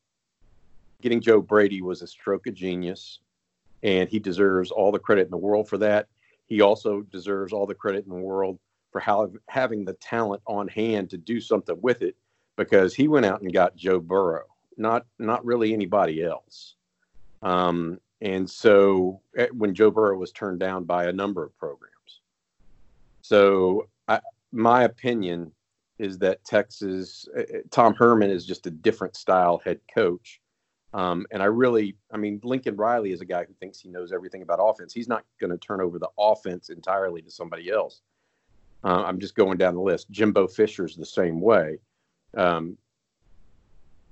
[1.01, 3.21] getting Joe Brady was a stroke of genius,
[3.83, 6.09] and he deserves all the credit in the world for that.
[6.47, 8.59] He also deserves all the credit in the world
[8.91, 12.17] for how, having the talent on hand to do something with it,
[12.57, 14.45] because he went out and got Joe Burrow,
[14.77, 16.75] not not really anybody else.
[17.43, 22.21] Um, and so eh, when Joe Burrow was turned down by a number of programs.
[23.23, 24.21] So I,
[24.53, 25.53] my opinion
[25.99, 30.41] is that Texas, eh, eh, Tom Herman is just a different style head coach.
[30.95, 34.13] Um, and I really, I mean, Lincoln Riley is a guy who thinks he knows
[34.13, 34.93] everything about offense.
[34.93, 38.03] He's not going to turn over the offense entirely to somebody else.
[38.85, 40.11] Uh, I'm just going down the list.
[40.11, 41.79] Jimbo Fisher's the same way.
[42.37, 42.77] Um,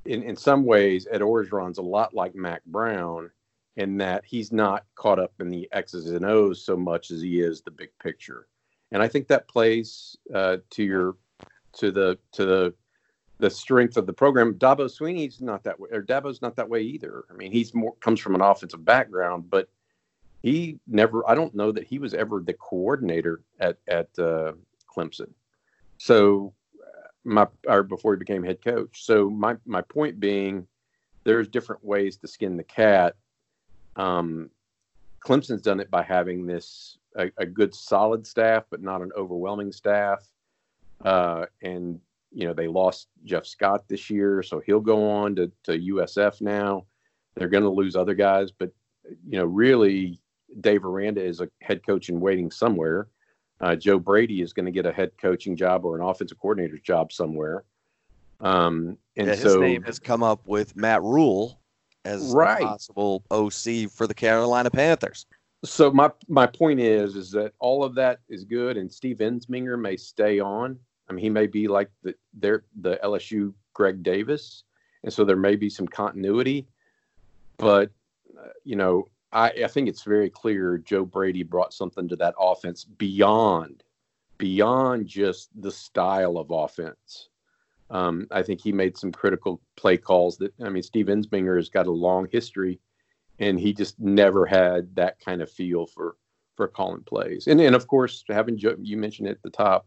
[0.07, 3.31] in, in some ways, Ed Orgeron's a lot like Mack Brown
[3.77, 7.41] in that he's not caught up in the X's and O's so much as he
[7.41, 8.47] is the big picture.
[8.93, 11.17] And I think that plays uh, to your
[11.75, 12.75] to the to the
[13.41, 14.55] the strength of the program.
[14.55, 17.25] Dabo Swinney's not that way, or Dabo's not that way either.
[17.31, 19.69] I mean, he's more comes from an offensive background, but
[20.43, 21.29] he never.
[21.29, 24.53] I don't know that he was ever the coordinator at at uh,
[24.95, 25.31] Clemson.
[25.99, 26.55] So
[27.25, 29.05] my or before he became head coach.
[29.05, 30.67] So my my point being,
[31.25, 33.17] there's different ways to skin the cat.
[33.97, 34.51] Um,
[35.21, 39.73] Clemson's done it by having this a, a, good solid staff, but not an overwhelming
[39.73, 40.27] staff.
[41.05, 42.01] Uh, and
[42.33, 46.41] you know they lost Jeff Scott this year, so he'll go on to, to USF
[46.41, 46.87] now.
[47.35, 48.71] They're going to lose other guys, but
[49.05, 50.21] you know really
[50.61, 53.09] Dave Aranda is a head coach in waiting somewhere.
[53.61, 56.81] Uh, Joe Brady is going to get a head coaching job or an offensive coordinator's
[56.81, 57.65] job somewhere.
[58.41, 61.61] Um, and yeah, his so, name has come up with Matt Rhule
[62.05, 62.63] as right.
[62.63, 65.27] possible OC for the Carolina Panthers.
[65.63, 69.79] So my my point is is that all of that is good, and Steve Ensminger
[69.79, 70.79] may stay on.
[71.11, 74.63] I mean, he may be like the the LSU Greg Davis,
[75.03, 76.69] and so there may be some continuity.
[77.57, 77.91] But
[78.39, 82.35] uh, you know, I, I think it's very clear Joe Brady brought something to that
[82.39, 83.83] offense beyond
[84.39, 87.29] beyond just the style of offense.
[87.91, 91.69] Um, I think he made some critical play calls that I mean Steve Ensminger has
[91.69, 92.79] got a long history
[93.41, 96.17] and he just never had that kind of feel for
[96.57, 97.49] for calling plays.
[97.49, 99.87] And and of course having Joe, you mentioned at the top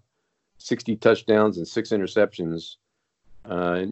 [0.63, 2.77] 60 touchdowns and six interceptions
[3.43, 3.85] uh,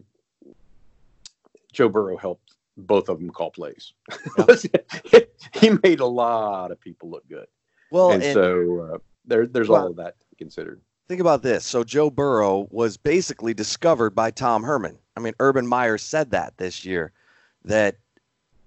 [1.70, 3.92] Joe Burrow helped both of them call plays.
[4.38, 5.20] Yeah.
[5.54, 7.46] he made a lot of people look good.
[7.90, 10.80] Well, and, and so uh, there, there's well, all of that to be considered.
[11.08, 11.66] Think about this.
[11.66, 14.96] So Joe Burrow was basically discovered by Tom Herman.
[15.14, 17.12] I mean, Urban Meyer said that this year,
[17.66, 17.96] that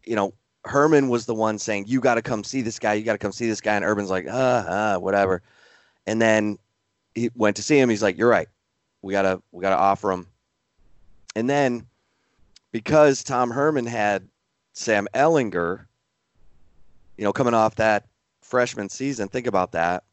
[0.06, 0.34] you know
[0.66, 2.94] Herman was the one saying, "You got to come see this guy.
[2.94, 5.42] You got to come see this guy." And Urban's like, "Uh, uh, whatever."
[6.06, 6.60] And then
[7.16, 7.90] he went to see him.
[7.90, 8.48] He's like, "You're right.
[9.02, 10.28] We gotta, we gotta offer him."
[11.36, 11.88] And then
[12.72, 14.28] because Tom Herman had
[14.74, 15.86] Sam Ehlinger,
[17.18, 18.08] you know, coming off that
[18.42, 20.04] freshman season, think about that.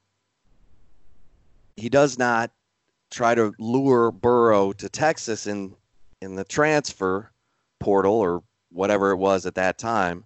[1.77, 2.53] He does not
[3.11, 5.75] try to lure Burrow to Texas in
[6.21, 7.33] in the transfer
[7.81, 10.25] portal or whatever it was at that time.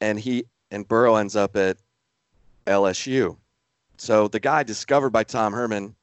[0.00, 1.78] And he and Burrow ends up at
[2.66, 3.36] LSU.
[3.96, 5.94] So the guy discovered by Tom Herman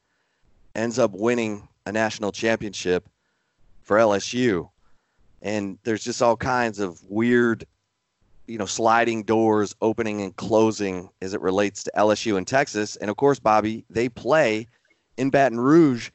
[0.74, 3.08] ends up winning a national championship
[3.82, 4.68] for LSU
[5.44, 7.66] and there's just all kinds of weird
[8.46, 12.96] you know sliding doors opening and closing as it relates to LSU and Texas.
[12.96, 14.66] And of course Bobby they play
[15.16, 16.10] in Baton Rouge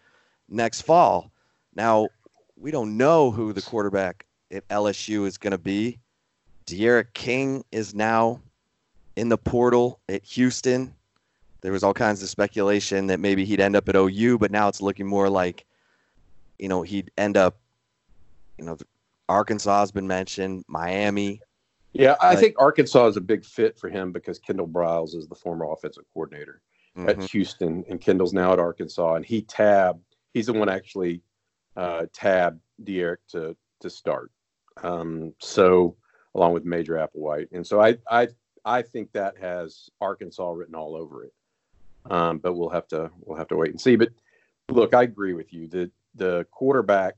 [0.49, 1.31] next fall.
[1.75, 2.09] Now
[2.57, 5.99] we don't know who the quarterback at LSU is going to be.
[6.65, 8.41] D'Eriq King is now
[9.15, 10.93] in the portal at Houston
[11.61, 14.67] there was all kinds of speculation that maybe he'd end up at OU but now
[14.67, 15.65] it's looking more like
[16.57, 17.57] you know he'd end up
[18.57, 18.77] you know
[19.29, 21.39] Arkansas has been mentioned, Miami.
[21.93, 25.35] Yeah, I think Arkansas is a big fit for him because Kendall Briles is the
[25.35, 26.61] former offensive coordinator
[26.97, 27.09] mm-hmm.
[27.09, 30.03] at Houston, and Kendall's now at Arkansas, and he tabbed.
[30.33, 31.21] He's the one actually
[31.77, 34.31] uh, tabbed D'Eriq to to start.
[34.83, 35.95] Um, so
[36.35, 37.47] along with Major Applewhite.
[37.51, 38.27] And so I I
[38.65, 41.33] I think that has Arkansas written all over it.
[42.09, 43.95] Um, but we'll have to we'll have to wait and see.
[43.95, 44.09] But
[44.69, 45.67] look, I agree with you.
[45.67, 47.15] The the quarterback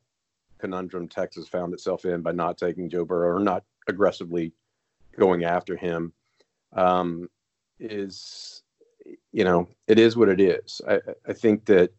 [0.59, 4.53] conundrum Texas found itself in by not taking Joe Burrow or not aggressively
[5.17, 6.13] going after him
[6.73, 7.27] um,
[7.79, 8.63] is,
[9.31, 10.79] you know, it is what it is.
[10.87, 11.91] I, I think that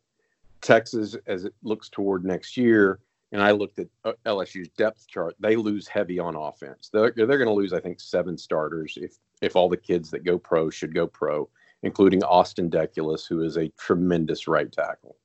[0.60, 3.00] Texas, as it looks toward next year,
[3.32, 6.90] and I looked at uh, LSU's depth chart, they lose heavy on offense.
[6.92, 10.22] They're, they're going to lose, I think, seven starters if if all the kids that
[10.22, 11.48] go pro should go pro,
[11.82, 15.16] including Austin Deculus, who is a tremendous right tackle.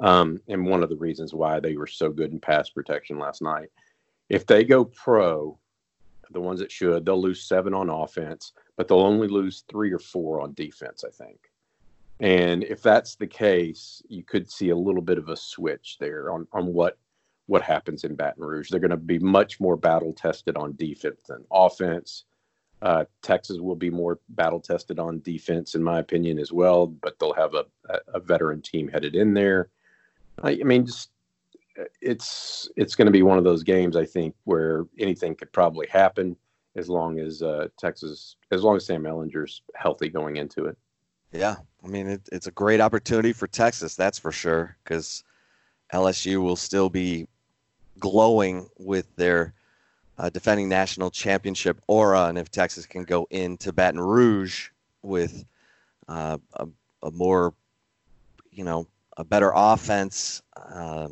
[0.00, 3.42] Um, and one of the reasons why they were so good in pass protection last
[3.42, 3.68] night.
[4.28, 5.58] If they go pro,
[6.30, 9.98] the ones that should, they'll lose seven on offense, but they'll only lose three or
[9.98, 11.38] four on defense, I think.
[12.20, 16.32] And if that's the case, you could see a little bit of a switch there
[16.32, 16.98] on, on what
[17.46, 18.70] what happens in Baton Rouge.
[18.70, 22.26] They're going to be much more battle tested on defense than offense.
[22.82, 26.86] Uh, Texas will be more battle tested on defense, in my opinion, as well.
[26.86, 27.64] But they'll have a,
[28.08, 29.68] a veteran team headed in there.
[30.42, 31.10] I, I mean, just
[32.00, 35.86] it's it's going to be one of those games I think where anything could probably
[35.88, 36.36] happen
[36.76, 40.76] as long as uh, Texas, as long as Sam Ehlinger's healthy going into it.
[41.32, 45.24] Yeah, I mean it, it's a great opportunity for Texas, that's for sure, because
[45.92, 47.26] LSU will still be
[47.98, 49.54] glowing with their
[50.20, 54.68] uh, defending national championship aura, and if Texas can go into Baton Rouge
[55.02, 55.46] with
[56.08, 56.68] uh, a,
[57.02, 57.54] a more,
[58.50, 61.08] you know, a better offense, uh,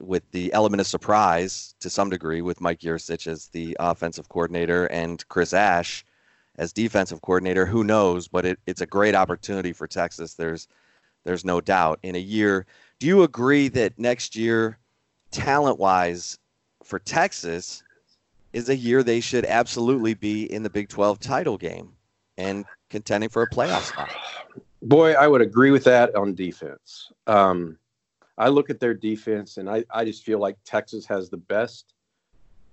[0.00, 4.86] with the element of surprise to some degree with Mike Yurcich as the offensive coordinator
[4.86, 6.04] and Chris Ash
[6.56, 7.66] as defensive coordinator.
[7.66, 8.28] Who knows?
[8.28, 10.34] But it, it's a great opportunity for Texas.
[10.34, 10.68] There's
[11.24, 11.98] there's no doubt.
[12.04, 12.64] In a year,
[13.00, 14.78] do you agree that next year,
[15.32, 16.38] talent wise,
[16.84, 17.82] for Texas,
[18.56, 21.92] is a year they should absolutely be in the Big 12 title game
[22.38, 24.10] and contending for a playoff spot?
[24.80, 27.12] Boy, I would agree with that on defense.
[27.26, 27.76] Um,
[28.38, 31.92] I look at their defense and I, I just feel like Texas has the best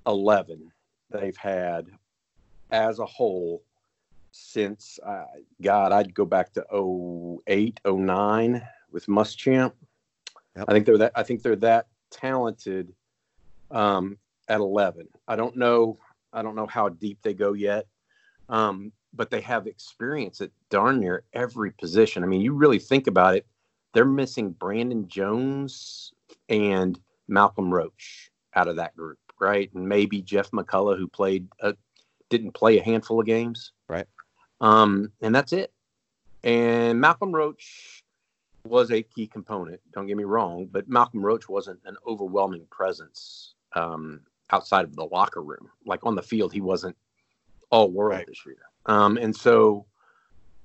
[0.08, 0.72] 11
[1.10, 1.88] they've had
[2.72, 3.62] as a whole
[4.32, 5.26] since, uh,
[5.62, 9.74] God, I'd go back to 08, 09 with Muschamp.
[10.56, 10.66] Yep.
[10.66, 12.94] I think they're that, I think they're that talented
[13.70, 15.08] um, at 11.
[15.28, 16.00] I don't know,
[16.32, 17.88] I don't know how deep they go yet.
[18.50, 22.24] Um, but they have experience at darn near every position.
[22.24, 23.46] I mean, you really think about it
[23.94, 26.12] they're missing Brandon Jones
[26.50, 29.72] and Malcolm Roach out of that group, right?
[29.74, 31.76] And maybe Jeff McCulloch, who played a,
[32.30, 34.08] didn't play a handful of games, right?
[34.62, 35.72] Um, and that's it.
[36.44, 38.04] And Malcolm Roach
[38.66, 39.80] was a key component.
[39.94, 45.06] Don't get me wrong, but Malcolm Roach wasn't an overwhelming presence um, outside of the
[45.06, 45.70] locker room.
[45.86, 46.96] Like on the field, he wasn't
[47.70, 48.28] all world right.
[48.28, 48.58] this year.
[48.86, 49.86] Um, and so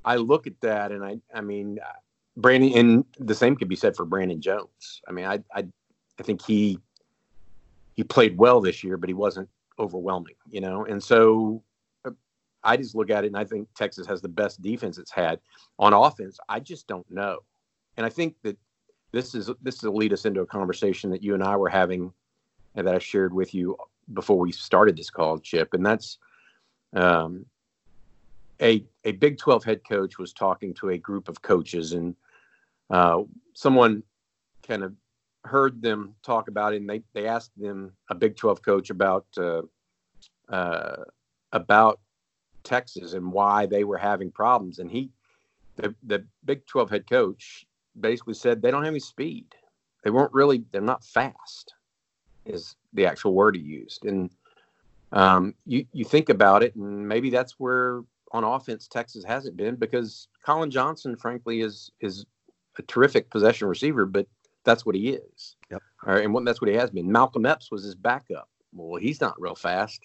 [0.04, 1.78] I look at that, and I, I mean,
[2.36, 5.02] Brandon, and the same could be said for Brandon Jones.
[5.08, 5.66] I mean, I, I,
[6.18, 6.78] I think he
[7.94, 10.84] he played well this year, but he wasn't overwhelming, you know.
[10.84, 11.62] And so
[12.04, 12.12] uh,
[12.62, 15.40] I just look at it, and I think Texas has the best defense it's had
[15.78, 16.38] on offense.
[16.48, 17.40] I just don't know,
[17.96, 18.56] and I think that
[19.12, 22.12] this is this will lead us into a conversation that you and I were having,
[22.74, 23.76] that I shared with you
[24.12, 26.18] before we started this call, Chip, and that's
[26.94, 27.46] um,
[28.60, 32.14] a a Big Twelve head coach was talking to a group of coaches and
[32.90, 33.22] uh,
[33.54, 34.02] someone
[34.66, 34.94] kind of
[35.44, 39.26] heard them talk about it, and they they asked them a Big Twelve coach about
[39.36, 39.62] uh,
[40.48, 41.04] uh,
[41.52, 42.00] about
[42.64, 45.10] Texas and why they were having problems, and he
[45.76, 47.66] the the Big Twelve head coach
[47.98, 49.54] basically said they don't have any speed.
[50.04, 51.74] They weren't really they're not fast,
[52.48, 54.30] is the actual word he used, and
[55.12, 59.76] um, you you think about it, and maybe that's where on offense Texas hasn't been
[59.76, 62.26] because Collin Johnson, frankly, is is
[62.78, 64.26] a terrific possession receiver, but
[64.64, 65.56] that's what he is.
[65.70, 65.82] Yep.
[66.06, 67.10] All right, and what, that's what he has been.
[67.10, 68.48] Malcolm Epps was his backup.
[68.72, 70.02] Well, he's not real fast.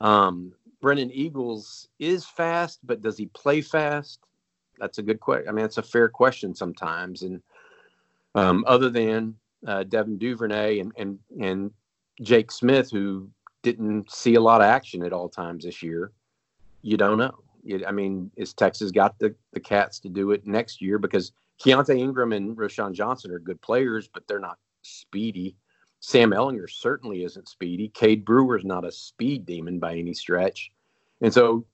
[0.00, 4.20] Um, Brennan Eagles is fast, but does he play fast?
[4.78, 5.48] That's a good question.
[5.48, 7.22] I mean, it's a fair question sometimes.
[7.22, 7.42] And
[8.34, 9.34] um, other than
[9.66, 11.70] uh, Devin Duvernay and, and and
[12.22, 13.28] Jake Smith, who
[13.62, 16.12] didn't see a lot of action at all times this year,
[16.82, 17.38] you don't know.
[17.86, 20.98] I mean, is Texas got the, the cats to do it next year?
[20.98, 21.32] Because
[21.62, 25.56] Keaontay Ingram and Roschon Johnson are good players, but they're not speedy.
[26.00, 27.88] Sam Ehlinger certainly isn't speedy.
[27.88, 30.70] Cade Brewer's not a speed demon by any stretch.
[31.20, 31.66] And so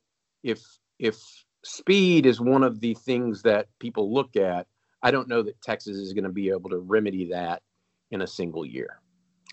[0.43, 0.61] if
[0.99, 1.21] if
[1.63, 4.67] speed is one of the things that people look at,
[5.03, 7.63] I don't know that Texas is going to be able to remedy that
[8.11, 9.01] in a single year.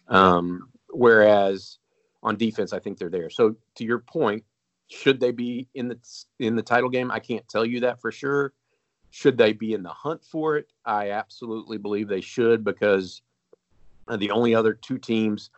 [0.08, 1.78] Um, whereas
[2.24, 3.30] on defense, I think they're there.
[3.30, 4.44] So to your point,
[4.88, 5.98] should they be in the
[6.40, 7.12] in the title game?
[7.12, 8.54] I can't tell you that for sure.
[9.10, 10.68] Should they be in the hunt for it?
[10.86, 13.22] I absolutely believe they should because
[14.18, 15.50] the only other two teams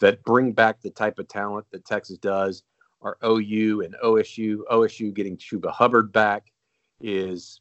[0.00, 2.64] that bring back the type of talent that Texas does
[3.00, 4.58] are OU and OSU.
[4.70, 6.52] OSU getting Chuba Hubbard back
[7.00, 7.60] is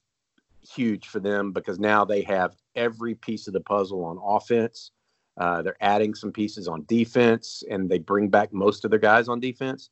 [0.62, 4.92] huge for them because now they have every piece of the puzzle on offense.
[5.38, 9.28] Uh, they're adding some pieces on defense, and they bring back most of their guys
[9.28, 9.90] on defense.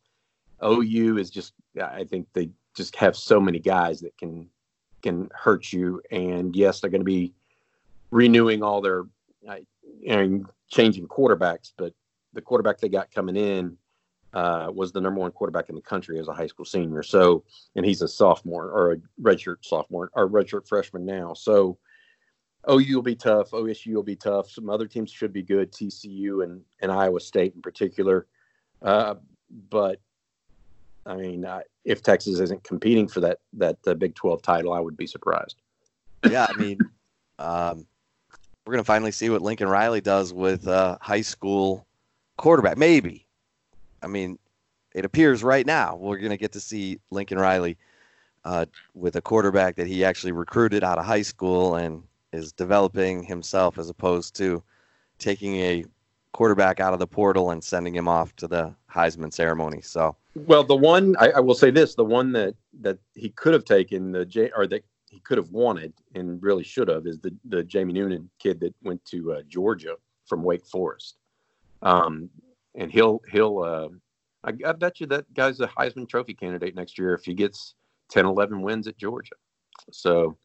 [0.64, 4.50] OU is just, I think they just have so many guys that can
[5.02, 6.02] can hurt you.
[6.12, 7.34] And yes, they're going to be
[8.12, 9.06] renewing all their
[9.48, 9.56] uh,
[10.08, 11.94] and changing quarterbacks, but
[12.34, 13.78] the quarterback they got coming in
[14.34, 17.04] uh, was the number one quarterback in the country as a high school senior.
[17.04, 17.44] So,
[17.76, 21.34] and he's a sophomore or a redshirt sophomore or redshirt freshman now.
[21.34, 21.78] So,
[22.70, 23.52] OU will be tough.
[23.52, 24.50] OSU will be tough.
[24.50, 25.72] Some other teams should be good.
[25.72, 28.28] TCU and, and Iowa State in particular.
[28.82, 29.16] Uh,
[29.70, 30.00] but
[31.06, 34.80] I mean, uh, if Texas isn't competing for that that uh, Big Twelve title, I
[34.80, 35.56] would be surprised.
[36.30, 36.80] Yeah, I mean,
[37.40, 37.88] um,
[38.66, 41.88] we're gonna finally see what Lincoln Riley does with uh, high school
[42.38, 42.78] quarterback.
[42.78, 43.26] Maybe.
[44.02, 44.38] I mean,
[44.94, 47.78] it appears right now we're gonna get to see Lincoln Riley
[48.46, 53.24] uh, with a quarterback that he actually recruited out of high school and is developing
[53.24, 54.64] himself as opposed to
[55.18, 55.84] taking a
[56.32, 59.82] quarterback out of the portal and sending him off to the Heisman ceremony.
[59.82, 63.54] So, well, the one I, I will say this: the one that that he could
[63.54, 67.20] have taken the J or that he could have wanted and really should have is
[67.20, 69.96] the the Jamie Newman kid that went to uh, Georgia
[70.26, 71.18] from Wake Forest.
[71.82, 72.30] Um,
[72.80, 73.90] and he'll he'll uh,
[74.44, 77.76] I, I bet you that guy's a Heisman Trophy candidate next year if he gets
[78.10, 79.36] 10, 11 wins at Georgia.
[79.92, 80.38] So,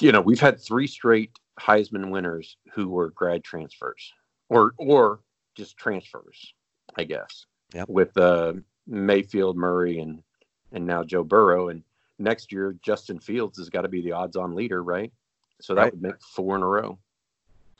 [0.00, 4.12] you know, we've had three straight Heisman winners who were grad transfers
[4.50, 5.20] or or
[5.54, 6.52] just transfers,
[6.96, 7.46] I guess.
[7.72, 7.88] Yep.
[7.88, 8.54] With uh,
[8.86, 10.22] Mayfield, Murray, and
[10.72, 11.84] and now Joe Burrow, and
[12.18, 15.12] next year Justin Fields has got to be the odds-on leader, right?
[15.60, 15.92] So that Right.
[15.92, 16.98] would make four in a row.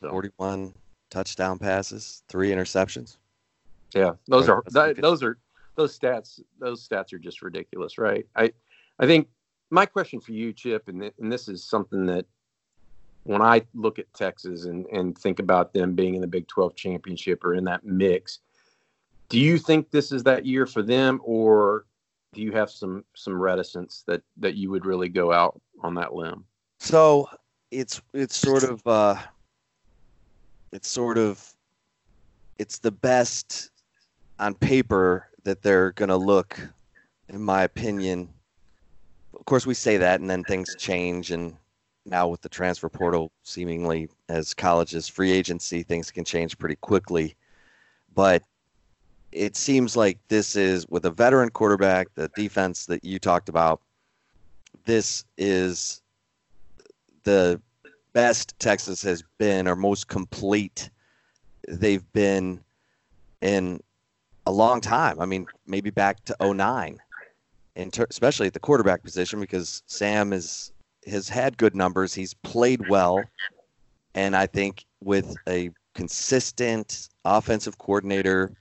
[0.00, 0.74] So 41
[1.10, 3.16] touchdown passes, three interceptions.
[3.94, 5.38] yeah, those are that, those are
[5.76, 6.40] those stats.
[6.58, 8.26] Those stats are just ridiculous, right?
[8.36, 8.52] I
[8.98, 9.28] I think
[9.70, 12.26] my question for you, Chip, and th- and this is something that
[13.24, 16.74] when I look at Texas and and think about them being in the Big 12
[16.76, 18.40] championship or in that mix,
[19.28, 21.86] do you think this is that year for them, or
[22.32, 26.14] do you have some some reticence that that you would really go out on that
[26.14, 26.44] limb?
[26.78, 27.28] So
[27.70, 29.16] it's it's sort of uh,
[30.74, 31.54] it's sort of
[32.58, 33.70] it's the best
[34.40, 36.58] on paper that they're gonna look,
[37.28, 38.28] in my opinion.
[39.38, 41.56] Of course, we say that, and then things change, and
[42.04, 47.36] now with the transfer portal, seemingly as colleges free agency, things can change pretty quickly.
[48.14, 48.42] But
[49.32, 53.80] it seems like this is with a veteran quarterback, the defense that you talked about.
[54.84, 56.02] This is
[57.22, 57.60] the
[58.14, 60.88] best Texas has been or most complete
[61.68, 62.60] they've been
[63.40, 63.80] in
[64.46, 65.20] a long time.
[65.20, 66.98] I mean, maybe back to 09,
[67.76, 70.72] in ter- especially at the quarterback position because Sam is
[71.06, 72.14] has had good numbers.
[72.14, 73.22] He's played well,
[74.14, 78.52] and I think with a consistent offensive coordinator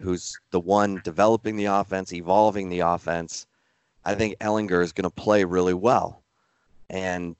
[0.00, 3.46] who's the one developing the offense, evolving the offense,
[4.04, 6.22] I think Ehlinger is going to play really well.
[6.88, 7.36] And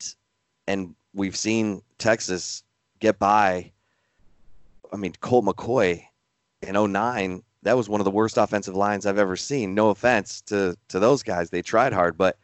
[0.66, 2.63] and we've seen Texas
[3.01, 3.73] get by.
[4.93, 6.03] I mean, Colt McCoy
[6.63, 9.75] in 09, that was one of the worst offensive lines I've ever seen.
[9.75, 11.51] No offense to, to those guys.
[11.51, 12.39] They tried hard, but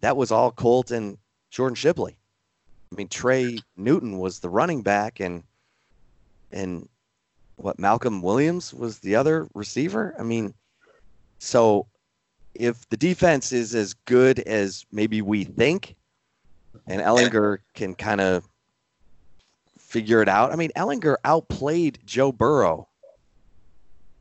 [0.00, 1.18] that was all Colt and
[1.50, 2.16] Jordan Shipley.
[2.92, 5.44] I mean, Trey Newton was the running back and
[6.52, 6.88] and
[7.56, 10.14] what Malcolm Williams was the other receiver.
[10.18, 10.54] I mean,
[11.38, 11.86] so
[12.54, 15.94] if the defense is as good as maybe we think,
[16.86, 18.48] and Ehlinger can kind of
[19.78, 20.52] figure it out.
[20.52, 22.88] I mean, Ehlinger outplayed Joe Burrow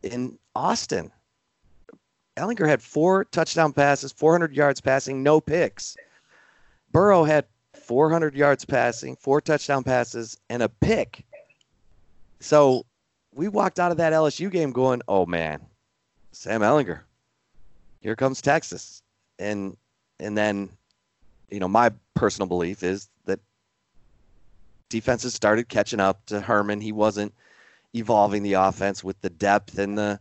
[0.04, 1.12] in Austin.
[2.38, 5.96] Ehlinger had four touchdown passes, 400 yards passing, no picks.
[6.92, 11.26] Burrow had 400 yards passing, four touchdown passes, and a pick.
[12.40, 12.86] So
[13.34, 15.62] we walked out of that LSU game going, oh man,
[16.32, 17.02] Sam Ehlinger,
[18.00, 19.02] here comes Texas.
[19.38, 19.78] And
[20.20, 20.70] and then,
[21.50, 23.40] you know, my personal belief is that
[24.90, 26.82] defenses started catching up to Herman.
[26.82, 27.34] He wasn't
[27.96, 30.20] evolving the offense with the depth and the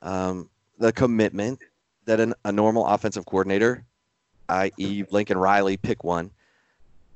[0.00, 1.60] um, the commitment
[2.04, 3.84] that an, a normal offensive coordinator,
[4.48, 6.30] i.e., Lincoln Riley, pick one,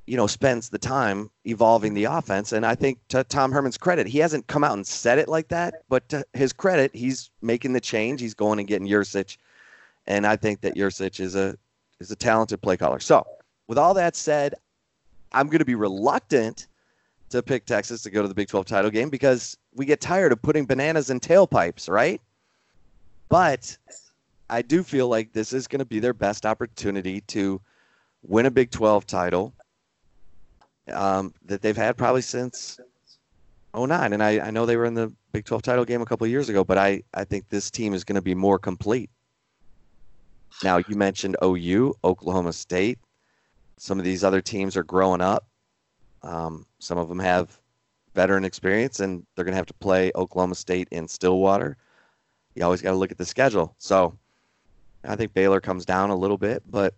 [0.06, 2.52] you know, spends the time evolving the offense.
[2.52, 5.48] And I think to Tom Herman's credit, he hasn't come out and said it like
[5.48, 8.20] that, but to his credit, he's making the change.
[8.20, 9.36] He's going and getting Yurcich,
[10.08, 11.56] and I think that Yurcich is a
[12.00, 13.00] is a talented play caller.
[13.00, 13.24] So,
[13.68, 14.54] with all that said,
[15.30, 16.66] I'm going to be reluctant
[17.30, 20.32] to pick Texas to go to the Big 12 title game because we get tired
[20.32, 22.20] of putting bananas in tailpipes, right?
[23.28, 23.76] But
[24.48, 27.60] I do feel like this is going to be their best opportunity to
[28.22, 29.52] win a Big 12 title
[30.92, 32.80] um, that they've had probably since
[33.76, 34.14] 09.
[34.14, 36.48] And I, I know they were in the Big 12 title game a couple years
[36.48, 39.10] ago, but I, I think this team is going to be more complete.
[40.64, 42.98] Now, you mentioned OU, Oklahoma State.
[43.78, 45.46] Some of these other teams are growing up.
[46.22, 47.58] Um, some of them have
[48.14, 51.76] veteran experience, and they're going to have to play Oklahoma State in Stillwater.
[52.54, 53.74] You always got to look at the schedule.
[53.78, 54.18] So
[55.04, 56.94] I think Baylor comes down a little bit, but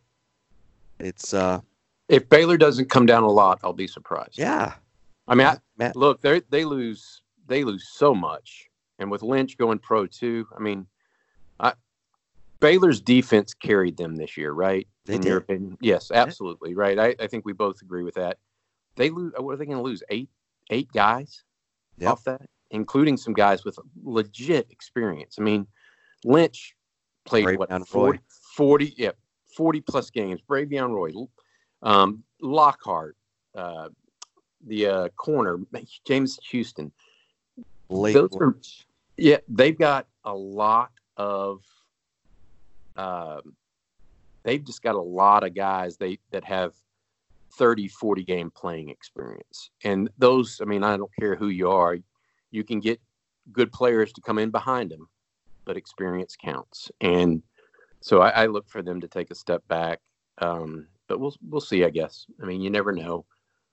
[0.99, 1.61] it's uh,
[2.09, 4.39] if Baylor doesn't come down a lot, I'll be surprised.
[4.39, 4.74] Yeah.
[5.28, 8.68] I mean, I, look, they they lose they lose so much,
[8.99, 10.47] and with Lynch going pro too.
[10.57, 10.87] I mean,
[11.61, 11.74] I,
[12.59, 14.89] Baylor's defense carried them this year, right?
[15.11, 15.28] They In did.
[15.30, 16.96] your opinion, yes, absolutely, right.
[16.98, 18.38] I, I think we both agree with that.
[18.94, 19.32] They lose.
[19.36, 20.04] What are they going to lose?
[20.08, 20.30] Eight
[20.70, 21.42] eight guys
[21.98, 22.11] Yep.
[22.12, 25.36] off that, including some guys with legit experience.
[25.38, 25.66] I mean,
[26.24, 26.76] Lynch
[27.24, 27.84] played what Roy.
[27.84, 28.20] 40,
[28.54, 29.11] 40 yeah,
[29.56, 30.40] 40 plus games.
[30.48, 31.11] Bravvion Roy,
[31.82, 33.16] um, Lockhart,
[33.56, 33.88] uh,
[34.64, 35.58] the uh, corner,
[36.06, 36.92] James Houston.
[37.88, 38.56] Blake Those are-
[39.16, 41.64] Yeah, they've got a lot of.
[42.96, 43.56] Um,
[44.43, 46.74] they've just got a lot of guys they that have
[47.57, 50.61] 30, 40 game playing experience, and those.
[50.61, 51.99] I mean, I don't care who you are,
[52.51, 53.01] you can get
[53.53, 55.09] good players to come in behind them,
[55.64, 57.43] but experience counts, and
[58.01, 60.01] so I, I look for them to take a step back.
[60.38, 61.84] Um, but we'll we'll see.
[61.84, 62.26] I guess.
[62.43, 63.26] I mean, you never know.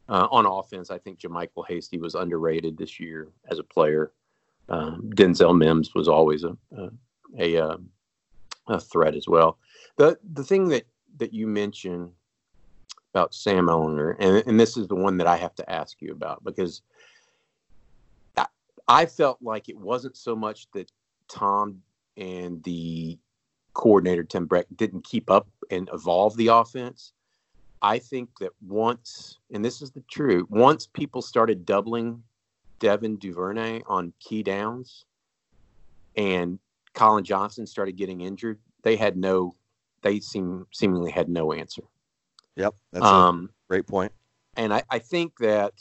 [0.09, 4.13] Uh, on offense, I think JaMycal Hasty was underrated this year as a player.
[4.69, 6.89] Um, Denzel Mims was always a a,
[7.37, 7.77] a, uh,
[8.67, 9.57] a threat as well.
[9.97, 10.85] The the thing that
[11.17, 12.11] that you mentioned
[13.13, 16.11] about Sam Ehlinger, and, and this is the one that I have to ask you
[16.11, 16.81] about because
[18.35, 18.45] I,
[18.87, 20.91] I felt like it wasn't so much that
[21.27, 21.81] Tom
[22.15, 23.17] and the
[23.73, 27.13] coordinator Tim Beck didn't keep up and evolve the offense.
[27.81, 32.23] I think that once, and this is the truth, once people started doubling
[32.79, 35.05] Devin Duvernay on key downs
[36.15, 36.59] and
[36.97, 39.55] Collin Johnson started getting injured, they had no,
[40.01, 41.83] they seem seemingly had no answer.
[42.55, 42.73] Yep.
[42.91, 44.11] That's Um, a great point.
[44.55, 45.73] and I, I think that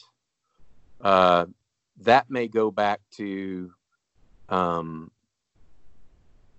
[1.00, 1.46] uh,
[2.02, 3.72] that may go back to
[4.50, 5.10] um,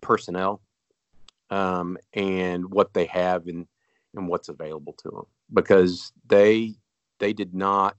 [0.02, 0.62] personnel
[1.52, 3.68] um, and what they have and
[4.16, 6.74] and what's available to them because they
[7.20, 7.98] they did not.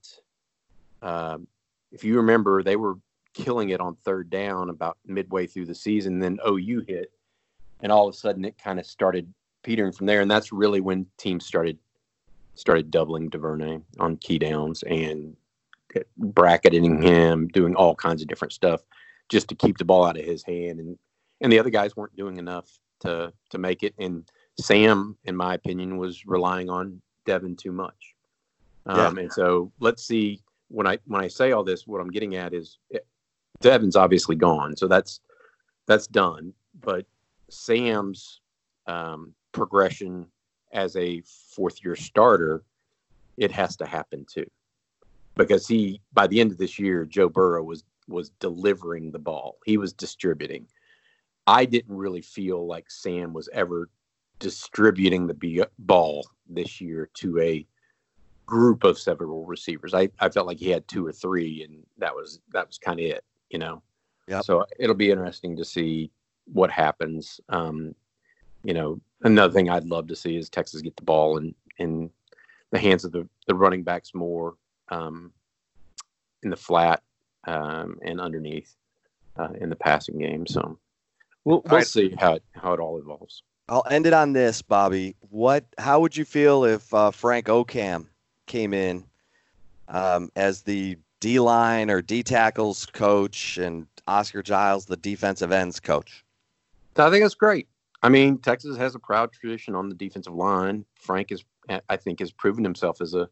[1.03, 1.47] Um,
[1.93, 2.97] if you remember, they were
[3.39, 6.19] killing it on third down about midway through the season.
[6.19, 7.13] Then OU hit,
[7.81, 9.33] and all of a sudden it kind of started
[9.63, 11.79] petering from there, and that's really when teams started
[12.55, 15.37] started doubling Duvernay on key downs and
[16.17, 18.83] bracketing him, doing all kinds of different stuff
[19.29, 20.81] just to keep the ball out of his hand.
[20.81, 20.99] And
[21.41, 22.69] and the other guys weren't doing enough
[23.01, 23.95] to to make it.
[23.99, 24.29] And
[24.61, 28.15] Sam, in my opinion, was relying on Devin too much.
[28.87, 32.37] Um, And so let's see when I when I say all this, what I'm getting
[32.37, 32.99] at is eh,
[33.61, 35.21] Devin's obviously gone, so that's
[35.87, 36.53] that's done.
[36.81, 37.07] But
[37.51, 38.41] Sam's
[38.87, 40.27] um, progression
[40.73, 41.23] as a
[41.55, 42.63] fourth year starter,
[43.37, 44.47] it has to happen too.
[45.35, 49.59] Because he by the end of this year, Joe Burrow was was delivering the ball.
[49.65, 50.67] He was distributing.
[51.47, 53.89] I didn't really feel like Sam was ever
[54.39, 57.67] distributing the ball this year to a
[58.47, 59.95] group of several receivers.
[59.95, 62.99] I, I felt like he had two or three and that was that was kind
[63.01, 63.83] of it, you know.
[64.29, 64.45] Yep.
[64.45, 66.11] So it'll be interesting to see
[66.53, 67.41] what happens.
[67.49, 67.95] Um,
[68.63, 72.11] you know, another thing I'd love to see is Texas get the ball in in
[72.71, 74.55] the hands of the, the running backs more
[74.91, 75.33] um,
[76.43, 77.03] in the flat
[77.47, 78.75] um, and underneath
[79.39, 80.47] uh, in the passing game.
[80.47, 80.79] So
[81.45, 81.87] we'll we'll right.
[81.87, 83.43] see how it how it all evolves.
[83.71, 85.15] I'll end it on this, Bobby.
[85.21, 85.65] What?
[85.79, 88.07] How would you feel if uh, Frank Okam
[88.47, 89.05] came in
[89.89, 95.81] um, as the D line or D tackles coach, and Oscar Giles the defensive ends
[95.81, 96.25] coach?
[96.97, 97.69] I think that's great.
[98.03, 100.85] I mean, Texas has a proud tradition on the defensive line.
[100.95, 101.45] Frank is,
[101.89, 103.29] I think, has proven himself as a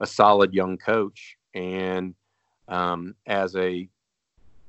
[0.00, 2.14] a solid young coach, and
[2.68, 3.88] um, as a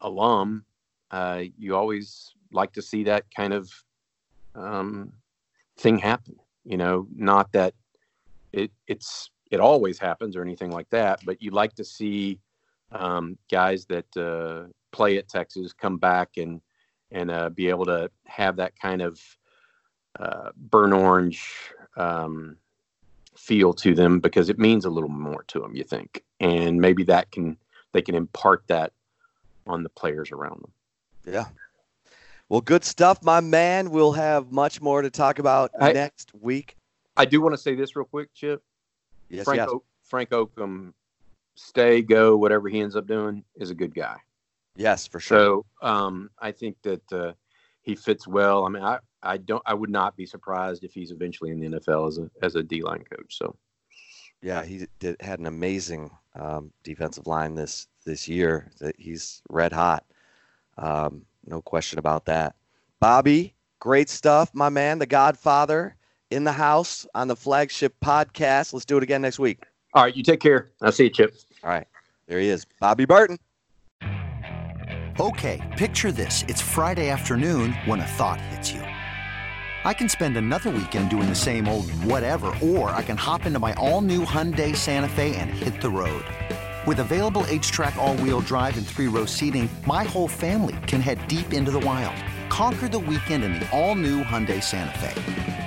[0.01, 0.63] alum,
[1.11, 3.69] uh, you always like to see that kind of
[4.55, 5.11] um,
[5.77, 6.37] thing happen.
[6.63, 7.73] You know, not that
[8.53, 12.39] it it's it always happens or anything like that, but you like to see
[12.91, 16.61] um, guys that uh, play at Texas come back and
[17.11, 19.21] and uh, be able to have that kind of
[20.19, 21.49] uh, burn orange
[21.95, 22.57] um,
[23.35, 25.75] feel to them because it means a little more to them.
[25.75, 27.57] You think, and maybe that can
[27.93, 28.91] they can impart that
[29.65, 30.71] on the players around them.
[31.33, 31.45] Yeah.
[32.49, 33.89] Well, good stuff, my man.
[33.89, 36.77] We'll have much more to talk about I, next week.
[37.17, 38.63] I do want to say this real quick, Chip.
[39.29, 39.69] Yes, Frank, yes.
[39.69, 40.93] O- Frank Okam,
[41.55, 44.17] stay, go, whatever he ends up doing, is a good guy.
[44.75, 45.37] Yes, for sure.
[45.37, 47.33] So um, I think that uh,
[47.81, 48.65] he fits well.
[48.65, 51.79] I mean, I, I don't, I would not be surprised if he's eventually in the
[51.79, 53.37] NFL as a as a D line coach.
[53.37, 53.55] So,
[54.41, 58.71] yeah, he did, had an amazing um, defensive line this this year.
[58.79, 60.05] That He's red hot.
[60.77, 62.55] Um, no question about that.
[62.99, 65.95] Bobby, great stuff, my man, the Godfather
[66.31, 68.73] in the house on the flagship podcast.
[68.73, 69.63] Let's do it again next week.
[69.93, 70.71] All right, you take care.
[70.81, 71.35] I'll see you, Chip.
[71.63, 71.87] All right,
[72.27, 73.37] there he is, Bobby Burton.
[75.19, 78.81] Okay, picture this: it's Friday afternoon when a thought hits you.
[79.85, 83.57] I can spend another weekend doing the same old whatever, or I can hop into
[83.57, 86.25] my all-new Hyundai Santa Fe and hit the road.
[86.85, 91.71] With available H-Track all-wheel drive and three-row seating, my whole family can head deep into
[91.71, 92.15] the wild.
[92.49, 95.66] Conquer the weekend in the all-new Hyundai Santa Fe.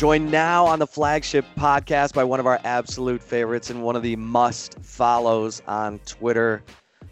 [0.00, 4.02] Joined now on the flagship podcast by one of our absolute favorites and one of
[4.02, 6.62] the must follows on Twitter.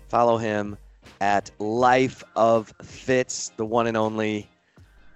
[0.08, 0.78] Follow him
[1.20, 4.48] at Life of Fitz, the one and only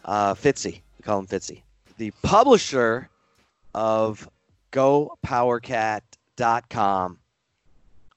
[0.05, 0.83] uh, Fitzy.
[0.99, 1.62] We call him Fitzy.
[1.97, 3.09] The publisher
[3.75, 4.29] of
[4.73, 7.18] GoPowerCat.com,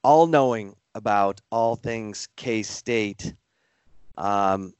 [0.04, 3.34] all knowing about all things K State.
[4.18, 4.74] Um,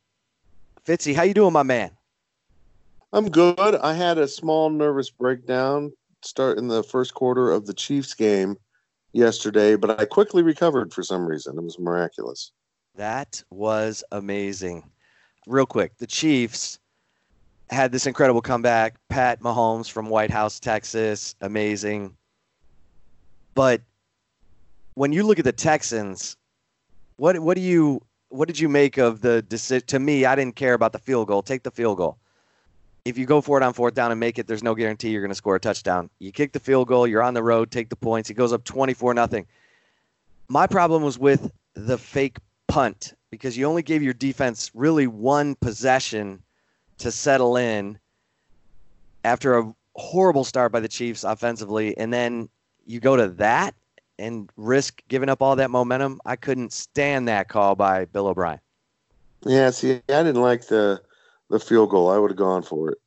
[0.86, 1.92] Fitzy, how you doing, my man?
[3.16, 3.76] I'm good.
[3.76, 8.58] I had a small nervous breakdown start in the first quarter of the Chiefs game
[9.14, 11.58] yesterday, but I quickly recovered for some reason.
[11.58, 12.52] It was miraculous.
[12.96, 14.92] That was amazing.
[15.48, 16.78] Real quick, the Chiefs
[17.70, 18.96] had this incredible comeback.
[19.08, 22.18] Pat Mahomes from Whitehouse, Texas, amazing.
[23.54, 23.82] But
[24.96, 26.36] when you look at the Texans,
[27.16, 29.88] what what do you what did you make of the decision?
[29.88, 31.42] To me, I didn't care about the field goal.
[31.42, 32.18] Take the field goal
[33.06, 35.22] if you go for it on fourth down and make it, there's no guarantee you're
[35.22, 36.10] going to score a touchdown.
[36.20, 38.32] You kick the field goal, you're on the road, take the points.
[38.32, 39.46] It goes up 24 nothing.
[40.50, 42.38] My problem was with the fake
[42.68, 46.42] punt because you only gave your defense really one possession
[46.98, 48.00] to settle in
[49.24, 52.50] after a horrible start by the Chiefs offensively, and then
[52.86, 53.76] you go to that
[54.18, 56.22] and risk giving up all that momentum.
[56.26, 58.60] I couldn't stand that call by Bill O'Brien.
[59.46, 61.02] Yeah, see, I didn't like the
[61.50, 62.10] the field goal.
[62.10, 62.98] I would have gone for it.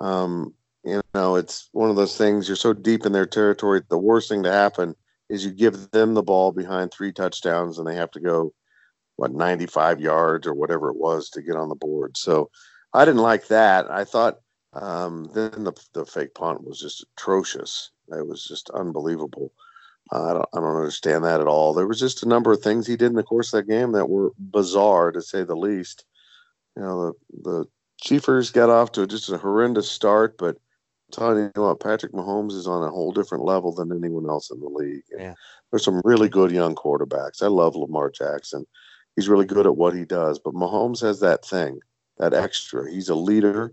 [0.00, 0.54] Um,
[0.84, 2.48] you know, it's one of those things.
[2.48, 3.82] You're so deep in their territory.
[3.88, 4.96] The worst thing to happen
[5.28, 8.52] is you give them the ball behind three touchdowns, and they have to go
[9.16, 12.16] what 95 yards or whatever it was to get on the board.
[12.16, 12.50] So
[12.92, 13.90] I didn't like that.
[13.90, 14.38] I thought
[14.72, 17.90] um, then the the fake punt was just atrocious.
[18.08, 19.52] It was just unbelievable.
[20.10, 21.74] Uh, I don't I don't understand that at all.
[21.74, 23.92] There was just a number of things he did in the course of that game
[23.92, 26.04] that were bizarre to say the least
[26.76, 27.64] you know the the
[28.02, 32.52] Chiefers got off to just a horrendous start, but I'm telling you what, Patrick Mahomes
[32.52, 35.04] is on a whole different level than anyone else in the league.
[35.16, 35.34] Yeah.
[35.70, 37.42] There's some really good young quarterbacks.
[37.42, 38.66] I love Lamar Jackson.
[39.14, 41.78] He's really good at what he does, but Mahomes has that thing,
[42.18, 42.90] that extra.
[42.90, 43.72] He's a leader.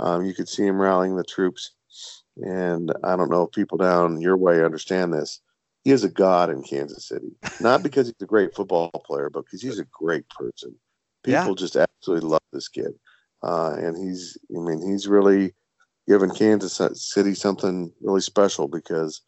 [0.00, 1.72] Um, you could see him rallying the troops.
[2.36, 5.40] And I don't know if people down your way understand this.
[5.84, 7.30] He is a god in Kansas City,
[7.60, 10.74] not because he's a great football player, but because he's a great person.
[11.24, 11.54] People yeah.
[11.56, 12.94] just absolutely love this kid,
[13.42, 14.38] uh, and he's.
[14.54, 15.54] I mean, he's really
[16.06, 19.20] given Kansas City something really special because,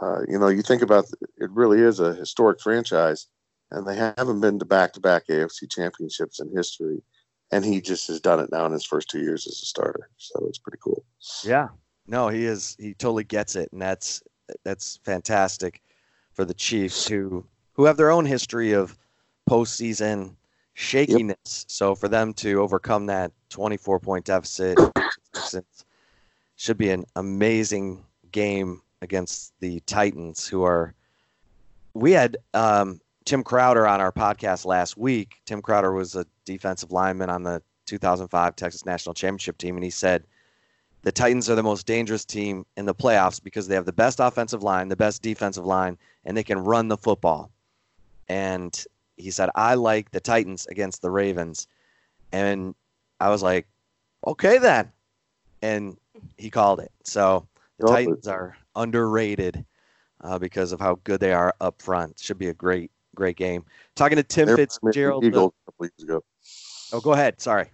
[0.00, 1.06] uh, you know, you think about
[1.38, 1.50] it.
[1.50, 3.26] Really is a historic franchise,
[3.70, 7.02] and they haven't been to back-to-back AFC championships in history,
[7.50, 10.10] and he just has done it now in his first two years as a starter.
[10.18, 11.04] So it's pretty cool.
[11.42, 11.68] Yeah,
[12.06, 12.76] no, he is.
[12.78, 14.22] He totally gets it, and that's
[14.64, 15.80] that's fantastic
[16.34, 18.96] for the Chiefs who who have their own history of
[19.48, 20.36] postseason
[20.74, 21.36] shakiness.
[21.46, 21.70] Yep.
[21.70, 24.78] So for them to overcome that 24 point deficit
[26.56, 30.94] should be an amazing game against the Titans, who are.
[31.94, 35.36] We had um, Tim Crowder on our podcast last week.
[35.44, 39.90] Tim Crowder was a defensive lineman on the 2005 Texas National Championship team, and he
[39.90, 40.24] said
[41.02, 44.20] the Titans are the most dangerous team in the playoffs because they have the best
[44.20, 47.50] offensive line, the best defensive line, and they can run the football.
[48.28, 48.84] And
[49.16, 51.68] he said, I like the Titans against the Ravens.
[52.32, 52.74] And
[53.20, 53.66] I was like,
[54.26, 54.90] okay, then.
[55.62, 55.96] And
[56.36, 56.92] he called it.
[57.04, 57.46] So
[57.78, 59.64] the Titans are underrated
[60.22, 62.18] uh, because of how good they are up front.
[62.18, 63.64] Should be a great, great game.
[63.94, 65.24] Talking to Tim Fitzgerald.
[65.24, 66.24] Eagles a couple years ago.
[66.92, 67.40] Oh, go ahead.
[67.40, 67.70] Sorry.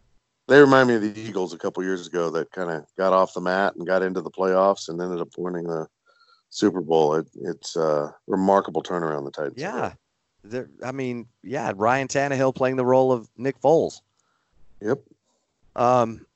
[0.48, 3.34] They remind me of the Eagles a couple years ago that kind of got off
[3.34, 5.86] the mat and got into the playoffs and ended up winning the
[6.50, 7.14] Super Bowl.
[7.14, 9.54] It, it's a remarkable turnaround the Titans.
[9.56, 9.92] Yeah.
[10.84, 14.00] I mean, yeah, Ryan Tannehill playing the role of Nick Foles.
[14.80, 15.00] Yep.
[15.76, 16.26] Um,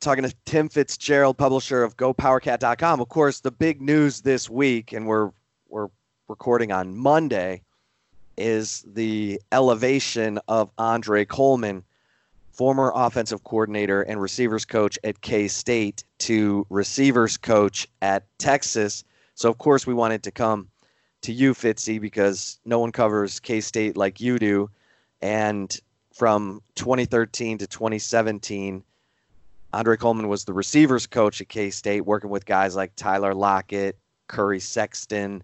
[0.00, 3.00] talking to Tim Fitzgerald, publisher of GoPowerCat.com.
[3.00, 5.30] Of course, the big news this week, and we're
[5.68, 5.88] we're
[6.28, 7.62] recording on Monday,
[8.36, 11.82] is the elevation of Andre Coleman,
[12.52, 19.04] former offensive coordinator and receivers coach at K State, to receivers coach at Texas.
[19.34, 20.68] So, of course, we wanted to come
[21.24, 24.70] to you, Fitzy, because no one covers K State like you do.
[25.20, 25.76] And
[26.12, 28.82] from 2013 to 2017,
[29.72, 33.98] Andre Coleman was the receivers coach at K State, working with guys like Tyler Lockett,
[34.28, 35.42] Curry Sexton,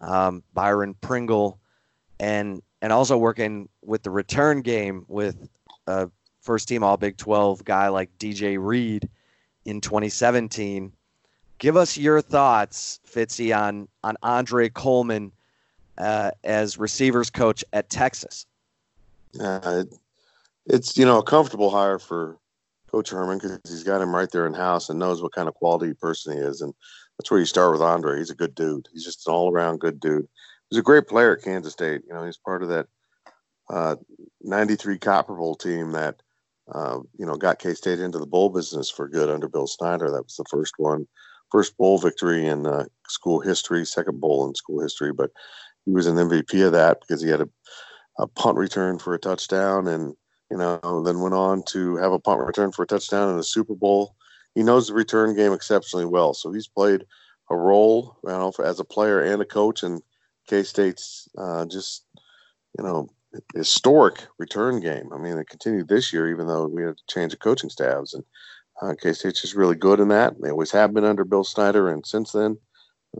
[0.00, 1.58] um, Byron Pringle,
[2.20, 5.48] and and also working with the return game with
[5.86, 6.10] a
[6.42, 9.08] first team All Big 12 guy like DJ Reed
[9.64, 10.92] in 2017
[11.58, 15.32] give us your thoughts, Fitzy, on on Andre Coleman
[15.98, 18.46] uh, as receivers coach at Texas.
[19.40, 19.84] Uh,
[20.66, 22.38] it's you know a comfortable hire for
[22.90, 25.54] Coach Herman because he's got him right there in house and knows what kind of
[25.54, 26.72] quality person he is, and
[27.18, 28.18] that's where you start with Andre.
[28.18, 28.88] He's a good dude.
[28.92, 30.28] He's just an all around good dude.
[30.70, 32.02] He's a great player at Kansas State.
[32.06, 32.86] You know, he's part of that
[33.70, 33.96] uh,
[34.42, 36.16] '93 Copper Bowl team that.
[36.72, 40.10] Uh, you know, got K State into the bowl business for good under Bill Snyder.
[40.10, 41.06] That was the first one
[41.54, 45.30] first bowl victory in uh, school history, second bowl in school history, but
[45.84, 47.48] he was an MVP of that because he had a,
[48.18, 50.16] a punt return for a touchdown and,
[50.50, 53.44] you know, then went on to have a punt return for a touchdown in the
[53.44, 54.16] Super Bowl.
[54.56, 56.34] He knows the return game exceptionally well.
[56.34, 57.04] So he's played
[57.48, 60.00] a role you know, as a player and a coach in
[60.48, 62.04] K State's uh, just,
[62.76, 63.08] you know,
[63.54, 65.12] historic return game.
[65.12, 68.12] I mean, it continued this year, even though we had to change the coaching staffs.
[68.12, 68.24] And
[68.82, 70.40] uh, K State's just really good in that.
[70.40, 72.58] They always have been under Bill Snyder, and since then,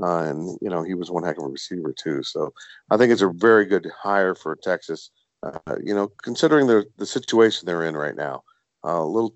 [0.02, 2.22] uh, and you know he was one heck of a receiver too.
[2.22, 2.52] So
[2.90, 5.10] I think it's a very good hire for Texas.
[5.42, 8.42] Uh, you know, considering the the situation they're in right now,
[8.84, 9.34] uh, a little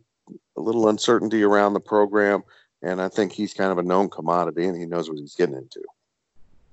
[0.57, 2.43] a little uncertainty around the program,
[2.83, 5.57] and I think he's kind of a known commodity, and he knows what he's getting
[5.57, 5.83] into.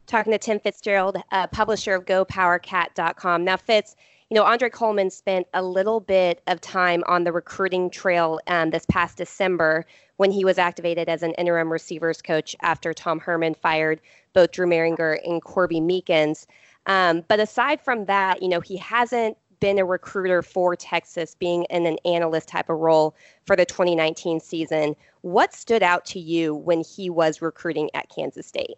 [0.08, 3.44] Talking to Tim Fitzgerald, uh, publisher of GoPowerCat.com.
[3.44, 3.96] Now, Fitz,
[4.30, 8.72] you know, Andre Coleman spent a little bit of time on the recruiting trail um,
[8.72, 9.86] this past December
[10.18, 14.02] when he was activated as an interim receivers coach after Tom Herman fired
[14.34, 16.48] both Drew Mehringer and Corby Meekins.
[16.88, 21.64] Um, but aside from that, you know, he hasn't been a recruiter for Texas, being
[21.70, 23.16] in an analyst type of role
[23.46, 24.96] for the 2019 season.
[25.22, 28.78] What stood out to you when he was recruiting at Kansas State?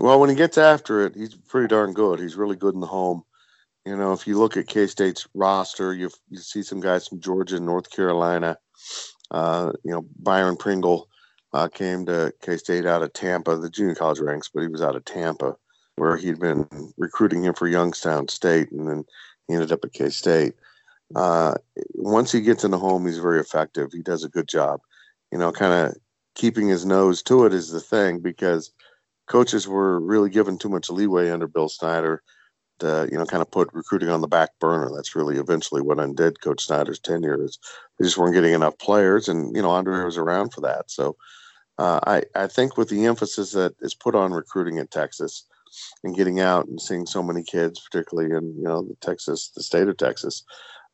[0.00, 2.20] Well, when he gets after it, he's pretty darn good.
[2.20, 3.24] He's really good in the home.
[3.86, 7.20] You know, if you look at K State's roster, you you see some guys from
[7.20, 8.56] Georgia, North Carolina.
[9.30, 11.08] Uh, you know, Byron Pringle
[11.52, 14.80] uh, came to K State out of Tampa, the junior college ranks, but he was
[14.80, 15.56] out of Tampa,
[15.96, 16.66] where he'd been
[16.96, 19.04] recruiting him for Youngstown State, and then
[19.48, 20.54] he ended up at K State.
[21.14, 21.54] Uh,
[21.94, 23.92] once he gets in the home, he's very effective.
[23.92, 24.80] He does a good job.
[25.30, 25.96] You know, kind of
[26.34, 28.72] keeping his nose to it is the thing because
[29.28, 32.22] coaches were really given too much leeway under Bill Snyder
[32.82, 34.90] uh, you know, kind of put recruiting on the back burner.
[34.94, 37.42] That's really eventually what undid Coach Snyder's tenure.
[37.42, 37.58] Is
[37.98, 40.90] they just weren't getting enough players, and you know, Andre was around for that.
[40.90, 41.16] So
[41.78, 45.46] uh, I I think with the emphasis that is put on recruiting in Texas
[46.02, 49.62] and getting out and seeing so many kids, particularly in you know the Texas, the
[49.62, 50.44] state of Texas,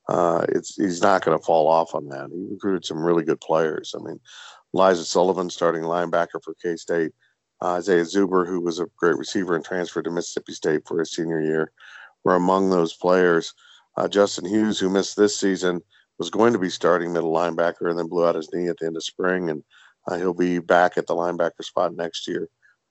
[0.08, 2.30] uh, it's he's not going to fall off on that.
[2.32, 3.94] He recruited some really good players.
[3.98, 4.20] I mean,
[4.72, 7.12] Liza Sullivan, starting linebacker for K State
[7.62, 11.12] uh, Isaiah Zuber, who was a great receiver and transferred to Mississippi State for his
[11.12, 11.72] senior year,
[12.24, 13.54] were among those players.
[13.96, 15.80] Uh, Justin Hughes, who missed this season,
[16.18, 18.86] was going to be starting middle linebacker and then blew out his knee at the
[18.86, 19.62] end of spring, and
[20.06, 22.48] uh, he'll be back at the linebacker spot next year.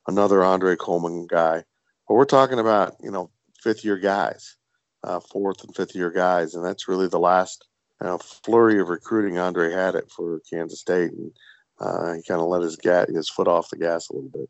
[0.07, 1.63] Another Andre Coleman guy.
[2.07, 3.29] But we're talking about, you know,
[3.61, 4.57] fifth year guys,
[5.03, 7.67] uh, fourth and fifth year guys, and that's really the last
[8.01, 11.31] you know, flurry of recruiting Andre had it for Kansas State, and
[11.79, 14.49] uh, he kind of let his gas, his foot off the gas a little bit.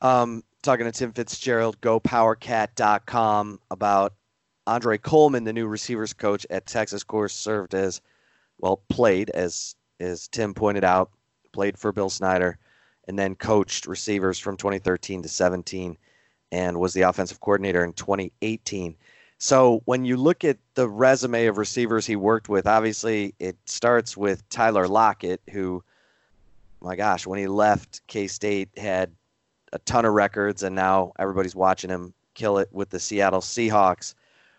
[0.00, 4.14] Um, talking to Tim Fitzgerald, GoPowerCat.com about
[4.66, 7.02] Andre Coleman, the new receivers coach at Texas.
[7.02, 8.00] Of course, served as
[8.58, 11.10] well, played as as Tim pointed out,
[11.52, 12.58] played for Bill Snyder,
[13.06, 15.96] and then coached receivers from 2013 to 17,
[16.50, 18.96] and was the offensive coordinator in 2018.
[19.38, 24.16] So when you look at the resume of receivers he worked with, obviously it starts
[24.16, 25.82] with Tyler Lockett, who,
[26.80, 29.10] my gosh, when he left K State had
[29.74, 34.14] a ton of records, and now everybody's watching him kill it with the Seattle Seahawks.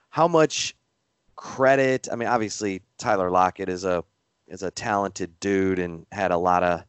[0.10, 0.76] How much
[1.36, 2.08] credit?
[2.12, 4.04] I mean, obviously Tyler Lockett is a
[4.48, 6.84] is a talented dude and had a lot of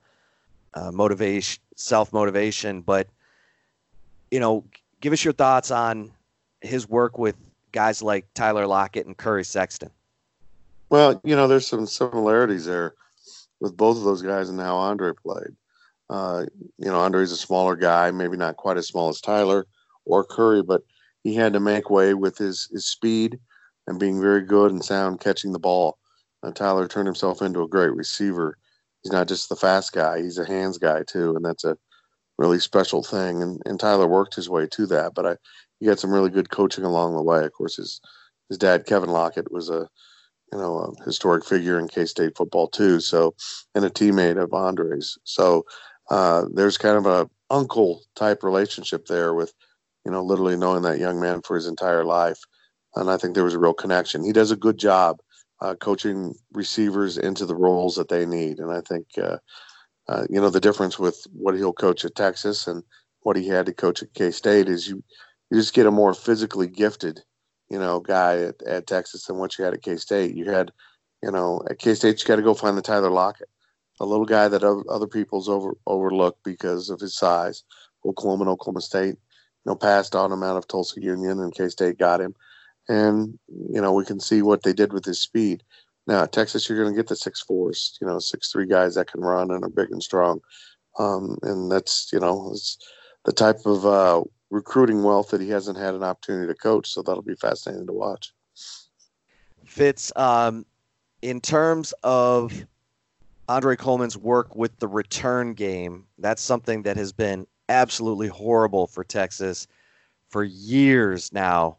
[0.75, 3.09] uh, motivation, self motivation, but
[4.31, 4.65] you know,
[5.01, 6.11] give us your thoughts on
[6.61, 7.37] his work with
[7.71, 9.91] guys like Tyler Lockett and Curry Sexton.
[10.91, 12.95] Well, you know, there's some similarities there
[13.61, 15.55] with both of those guys and how Andre played.
[16.09, 16.47] Uh,
[16.79, 19.67] you know, Andre's a smaller guy, maybe not quite as small as Tyler
[20.05, 20.83] or Curry, but
[21.25, 23.39] he had to make way with his, his speed
[23.87, 25.99] and being very good and sound catching the ball.
[26.43, 28.57] Uh, Tyler turned himself into a great receiver.
[29.03, 31.77] He's not just the fast guy; he's a hands guy too, and that's a
[32.39, 33.43] really special thing.
[33.43, 35.15] And, and Tyler worked his way to that.
[35.15, 35.37] But I,
[35.81, 37.45] he got some really good coaching along the way.
[37.45, 38.01] Of course, his
[38.49, 39.89] his dad Kevin Lockett was a
[40.53, 43.01] you know a historic figure in K State football too.
[43.01, 43.35] So
[43.75, 45.19] and a teammate of Andre's.
[45.25, 45.65] So
[46.11, 49.53] uh, there's kind of a uncle type relationship there with
[50.05, 52.41] you know literally knowing that young man for his entire life.
[52.95, 54.25] And I think there was a real connection.
[54.25, 55.21] He does a good job
[55.61, 58.59] uh, coaching receivers into the roles that they need.
[58.59, 59.39] And I think, uh,
[60.09, 62.83] uh, you know, the difference with what he'll coach at Texas and
[63.21, 65.03] what he had to coach at K State is you
[65.51, 67.21] you just get a more physically gifted,
[67.69, 70.35] you know, guy at, at Texas than what you had at K State.
[70.35, 70.73] You had,
[71.23, 73.49] you know, at K State you got to go find the Tyler Lockett,
[74.01, 77.65] a little guy that other people's over overlooked because of his size.
[78.05, 81.69] Oklahoma and Oklahoma State, you know, passed on him out of Tulsa Union, and K
[81.69, 82.35] State got him.
[82.89, 85.63] And you know, we can see what they did with his speed.
[86.07, 89.11] Now Texas, you're going to get the six fours, you know, six three guys that
[89.11, 90.41] can run and are big and strong.
[90.99, 92.79] Um, and that's you know, it's
[93.25, 96.89] the type of uh, recruiting wealth that he hasn't had an opportunity to coach.
[96.89, 98.33] So that'll be fascinating to watch.
[99.65, 100.65] Fitz, um,
[101.23, 102.67] in terms of
[103.49, 109.05] Andre Coleman's work with the return game, that's something that has been absolutely horrible for
[109.05, 109.69] Texas
[110.29, 111.77] for years now,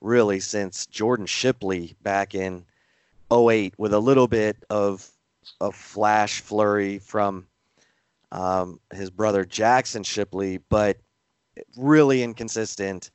[0.00, 2.64] really, since Jordan Shipley back in
[3.32, 5.10] 08 with a little bit of
[5.60, 7.46] a flash flurry from
[8.30, 10.98] um, his brother Jackson Shipley, but
[11.76, 13.10] really inconsistent.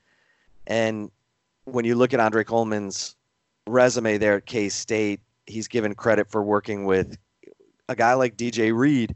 [0.68, 1.10] And
[1.66, 3.16] when you look at Andre Coleman's
[3.66, 7.18] resume there at K State, he's given credit for working with
[7.90, 9.16] a guy like DJ Reed,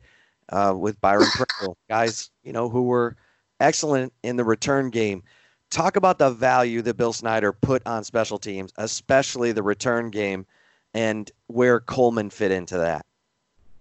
[0.49, 3.15] uh, with Byron Pringle, guys you know who were
[3.59, 5.23] excellent in the return game.
[5.69, 10.45] Talk about the value that Bill Snyder put on special teams, especially the return game,
[10.93, 13.05] and where Coleman fit into that.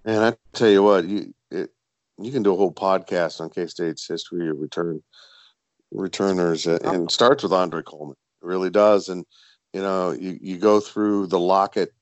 [0.04, 1.70] And I tell you what, you it,
[2.18, 5.02] you can do a whole podcast on K State's history of return
[5.92, 8.16] returners, uh, and starts with Andre Coleman.
[8.42, 9.24] It really does, and
[9.72, 11.92] you know, you you go through the Lockett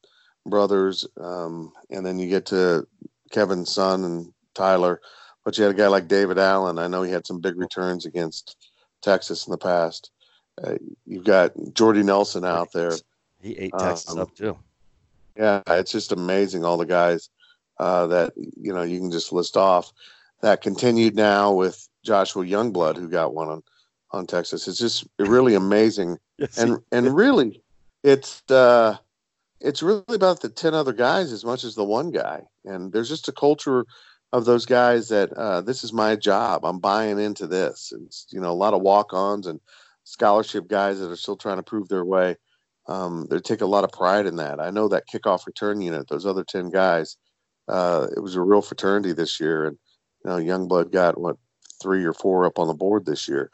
[0.47, 2.86] brothers, um, and then you get to
[3.30, 5.01] Kevin's son and Tyler.
[5.45, 6.78] But you had a guy like David Allen.
[6.78, 8.70] I know he had some big returns against
[9.03, 10.11] Texas in the past.
[10.62, 12.92] Uh, you've got Jordy Nelson out there.
[13.42, 14.57] He ate Texas um, up too.
[15.36, 17.28] Yeah, it's just amazing all the guys
[17.78, 19.92] uh, that you know you can just list off.
[20.40, 23.62] That continued now with Joshua Youngblood, who got one on
[24.12, 24.68] on Texas.
[24.68, 27.62] It's just really amazing, yes, and and really,
[28.03, 28.97] it's uh,
[29.65, 32.43] it's really about the ten other guys as much as the one guy.
[32.65, 33.85] And there's just a culture
[34.33, 36.65] of those guys that uh, this is my job.
[36.65, 37.93] I'm buying into this.
[37.93, 39.61] And you know, a lot of walk-ons and
[40.05, 42.37] scholarship guys that are still trying to prove their way.
[42.87, 44.61] Um, they take a lot of pride in that.
[44.61, 47.17] I know that kickoff return unit, those other ten guys.
[47.67, 49.79] Uh, it was a real fraternity this year, and
[50.25, 51.37] you know, Youngblood got what
[51.83, 53.51] three or four up on the board this year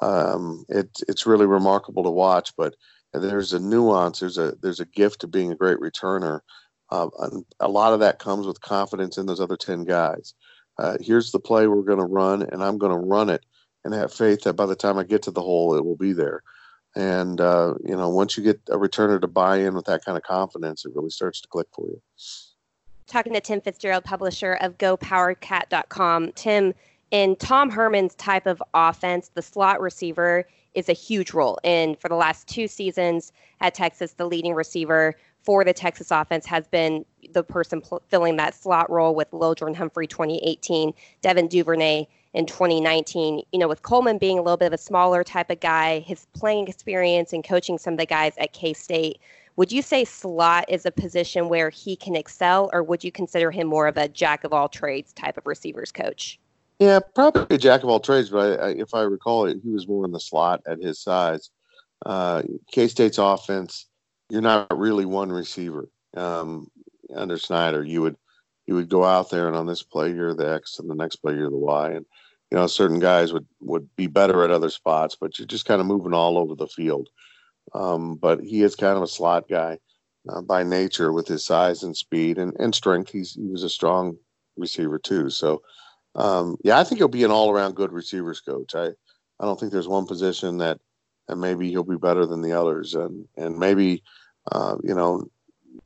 [0.00, 2.52] um, it, it's really remarkable to watch.
[2.56, 2.74] But
[3.18, 4.20] there's a nuance.
[4.20, 6.40] There's a there's a gift to being a great returner.
[6.90, 7.08] Uh,
[7.60, 10.34] a lot of that comes with confidence in those other ten guys.
[10.78, 13.44] Uh, here's the play we're going to run, and I'm going to run it,
[13.84, 16.12] and have faith that by the time I get to the hole, it will be
[16.12, 16.42] there.
[16.96, 20.16] And uh, you know, once you get a returner to buy in with that kind
[20.16, 22.00] of confidence, it really starts to click for you.
[23.06, 26.32] Talking to Tim Fitzgerald, publisher of GoPowerCat.com.
[26.32, 26.74] Tim,
[27.10, 31.58] in Tom Herman's type of offense, the slot receiver is a huge role.
[31.64, 36.46] And for the last two seasons at Texas, the leading receiver for the Texas offense
[36.46, 42.06] has been the person pl- filling that slot role with Lil'Jordan Humphrey 2018, Devin Duvernay
[42.32, 43.42] in 2019.
[43.52, 46.26] You know, with Coleman being a little bit of a smaller type of guy, his
[46.34, 49.20] playing experience and coaching some of the guys at K State,
[49.56, 53.50] would you say slot is a position where he can excel, or would you consider
[53.50, 56.40] him more of a jack of all trades type of receivers coach?
[56.78, 59.70] Yeah, probably a jack of all trades, but I, I, if I recall it, he
[59.70, 61.50] was more in the slot at his size.
[62.04, 63.86] Uh, K State's offense,
[64.28, 65.88] you're not really one receiver.
[66.16, 66.68] Um,
[67.14, 68.16] under Snyder, you would
[68.66, 71.16] you would go out there and on this play you're the X and the next
[71.16, 72.06] play you're the Y, and
[72.50, 75.80] you know certain guys would would be better at other spots, but you're just kind
[75.80, 77.08] of moving all over the field.
[77.72, 79.78] Um, but he is kind of a slot guy
[80.28, 83.10] uh, by nature with his size and speed and, and strength.
[83.10, 84.16] He's he was a strong
[84.56, 85.30] receiver too.
[85.30, 85.62] So
[86.14, 88.74] um, yeah, I think he'll be an all around good receivers coach.
[88.74, 88.88] I
[89.40, 90.80] I don't think there's one position that
[91.28, 94.02] that maybe he'll be better than the others, and and maybe
[94.52, 95.28] uh, you know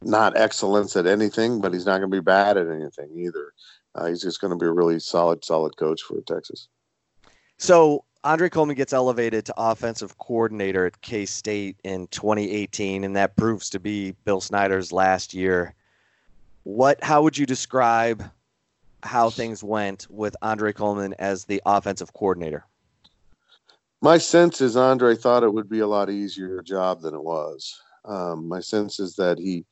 [0.03, 3.53] not excellence at anything, but he's not going to be bad at anything either.
[3.95, 6.69] Uh, he's just going to be a really solid, solid coach for Texas.
[7.57, 13.37] So Andre Coleman gets elevated to offensive coordinator at K State in 2018, and that
[13.37, 15.75] proves to be Bill Snyder's last year.
[16.65, 17.03] What?
[17.03, 18.23] How would you describe
[19.03, 22.65] how things went with Andre Coleman as the offensive coordinator?
[24.01, 27.81] My sense is Andre thought it would be a lot easier job than it was.
[28.05, 29.67] Um, my sense is that he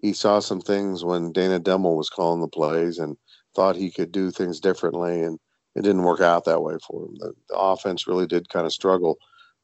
[0.00, 3.16] he saw some things when Dana Dimel was calling the plays and
[3.54, 5.38] thought he could do things differently, and
[5.74, 7.16] it didn't work out that way for him.
[7.18, 9.18] The, the offense really did kind of struggle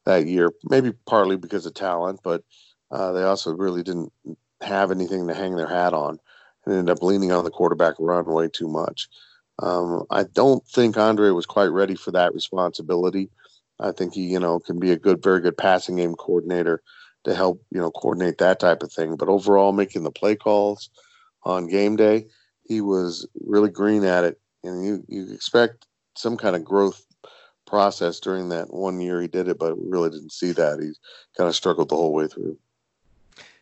[0.05, 2.43] that year, maybe partly because of talent, but
[2.91, 4.11] uh, they also really didn't
[4.61, 6.19] have anything to hang their hat on
[6.65, 9.07] and ended up leaning on the quarterback run way too much.
[9.59, 13.29] Um, I don't think Andre was quite ready for that responsibility.
[13.79, 16.81] I think he, you know, can be a good, very good passing game coordinator
[17.23, 19.15] to help, you know, coordinate that type of thing.
[19.15, 20.89] But overall, making the play calls
[21.43, 22.27] on game day,
[22.67, 24.39] he was really green at it.
[24.63, 25.85] And you, you expect
[26.15, 27.05] some kind of growth
[27.65, 30.79] process during that one year he did it, but really didn't see that.
[30.79, 30.93] He
[31.37, 32.57] kind of struggled the whole way through.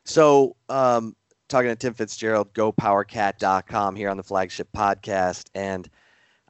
[0.06, 1.16] So, um,
[1.54, 5.52] talking to Tim Fitzgerald, gopowercat.com here on the flagship podcast.
[5.54, 5.88] And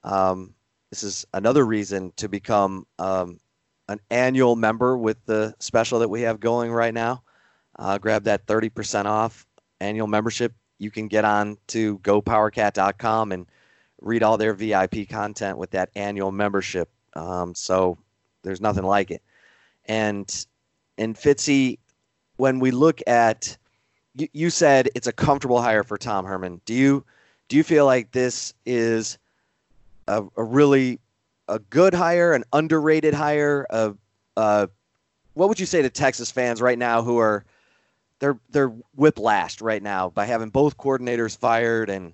[0.05, 0.53] um,
[0.91, 3.41] this is another reason to become um,
[3.89, 7.21] an annual member with the special that we have going right now.
[7.77, 9.45] Uh, grab that 30% off
[9.81, 10.53] annual membership.
[10.79, 13.45] You can get on to gopowercat.com and
[13.99, 16.89] read all their VIP content with that annual membership.
[17.13, 17.97] Um, so
[18.43, 19.21] there's nothing like it.
[19.83, 20.45] And
[20.97, 21.79] and Fitzy,
[22.37, 23.57] when we look at
[24.15, 26.61] you, you said it's a comfortable hire for Tom Herman.
[26.65, 27.05] Do you
[27.47, 29.17] do you feel like this is
[30.07, 30.99] a, a really
[31.47, 33.65] a good hire, an underrated hire?
[34.35, 37.43] What would you say to Texas fans right now who are
[38.19, 42.13] they're they're whiplashed right now by having both coordinators fired and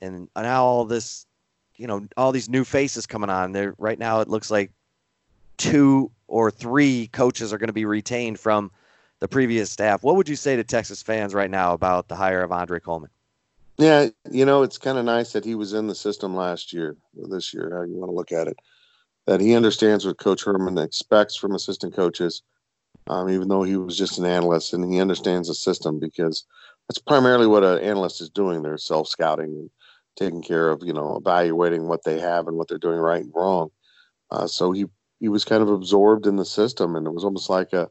[0.00, 1.26] and now all this
[1.76, 4.70] you know all these new faces coming on there right now it looks like
[5.58, 8.70] two or three coaches are going to be retained from
[9.20, 10.02] the previous staff.
[10.02, 13.10] What would you say to Texas fans right now about the hire of Andre Coleman?
[13.78, 16.96] Yeah, you know, it's kind of nice that he was in the system last year,
[17.14, 18.58] this year, how you want to look at it.
[19.26, 22.42] That he understands what Coach Herman expects from assistant coaches,
[23.06, 26.44] um, even though he was just an analyst, and he understands the system because
[26.88, 28.62] that's primarily what an analyst is doing.
[28.62, 29.70] They're self scouting and
[30.16, 33.32] taking care of, you know, evaluating what they have and what they're doing right and
[33.34, 33.70] wrong.
[34.30, 34.86] Uh, so he
[35.20, 37.90] he was kind of absorbed in the system, and it was almost like a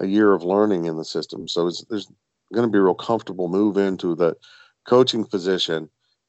[0.00, 1.48] a year of learning in the system.
[1.48, 2.08] So there's
[2.52, 4.36] going to be a real comfortable move into the
[4.84, 5.88] coaching position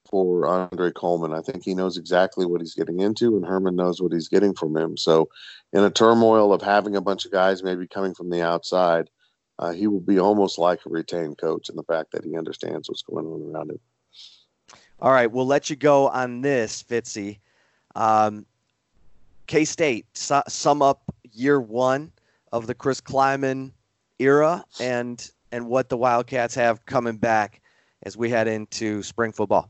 [0.10, 1.34] for Andre Coleman.
[1.34, 4.54] I think he knows exactly what he's getting into, and Herman knows what he's getting
[4.54, 4.96] from him.
[4.98, 5.30] So,
[5.74, 9.10] in a turmoil of having a bunch of guys maybe coming from the outside,
[9.60, 12.90] uh, he will be almost like a retained coach in the fact that he understands
[12.90, 13.80] what's going on around him.
[15.00, 17.40] All right, we'll let you go on this, Fitzy.
[17.96, 18.46] Um,
[19.48, 21.02] K State, su- sum up
[21.34, 22.12] year one
[22.52, 23.72] of the Chris Klieman
[24.20, 27.62] era and and what the Wildcats have coming back
[28.04, 29.70] as we head into spring football?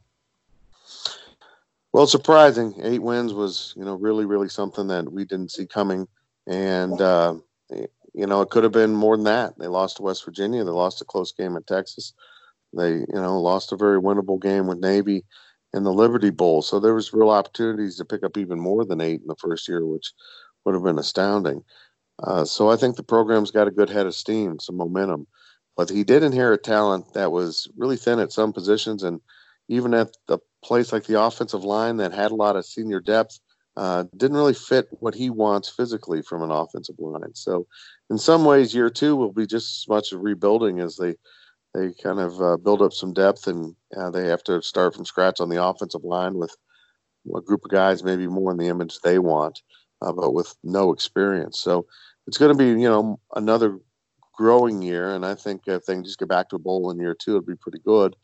[1.93, 2.73] Well, surprising.
[2.83, 6.07] Eight wins was, you know, really, really something that we didn't see coming.
[6.45, 7.35] And, uh,
[7.69, 9.57] you know, it could have been more than that.
[9.57, 10.63] They lost to West Virginia.
[10.63, 12.13] They lost a close game at Texas.
[12.73, 15.23] They, you know, lost a very winnable game with Navy
[15.73, 16.61] in the Liberty Bowl.
[16.61, 19.67] So there was real opportunities to pick up even more than eight in the first
[19.67, 20.13] year, which
[20.65, 21.63] would have been astounding.
[22.23, 25.27] Uh, so I think the program's got a good head of steam, some momentum.
[25.75, 29.21] But he did inherit talent that was really thin at some positions, and
[29.69, 33.39] even at the place like the offensive line that had a lot of senior depth,
[33.75, 37.35] uh, didn't really fit what he wants physically from an offensive line.
[37.35, 37.67] So,
[38.09, 41.15] in some ways, year two will be just as much of rebuilding as they
[41.75, 45.05] they kind of uh, build up some depth and uh, they have to start from
[45.05, 46.55] scratch on the offensive line with
[47.35, 49.61] a group of guys maybe more in the image they want,
[50.01, 51.59] uh, but with no experience.
[51.59, 51.85] So
[52.27, 53.79] it's going to be you know another
[54.33, 56.99] growing year, and I think if they can just get back to a bowl in
[56.99, 58.15] year two, it'd be pretty good.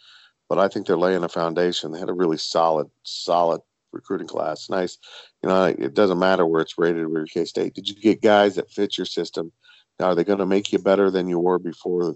[0.49, 1.91] But I think they're laying a foundation.
[1.91, 3.61] They had a really solid, solid
[3.91, 4.69] recruiting class.
[4.69, 4.97] Nice,
[5.41, 5.65] you know.
[5.65, 7.73] It doesn't matter where it's rated with K State.
[7.73, 9.51] Did you get guys that fit your system?
[9.99, 12.15] Now, are they going to make you better than you were before?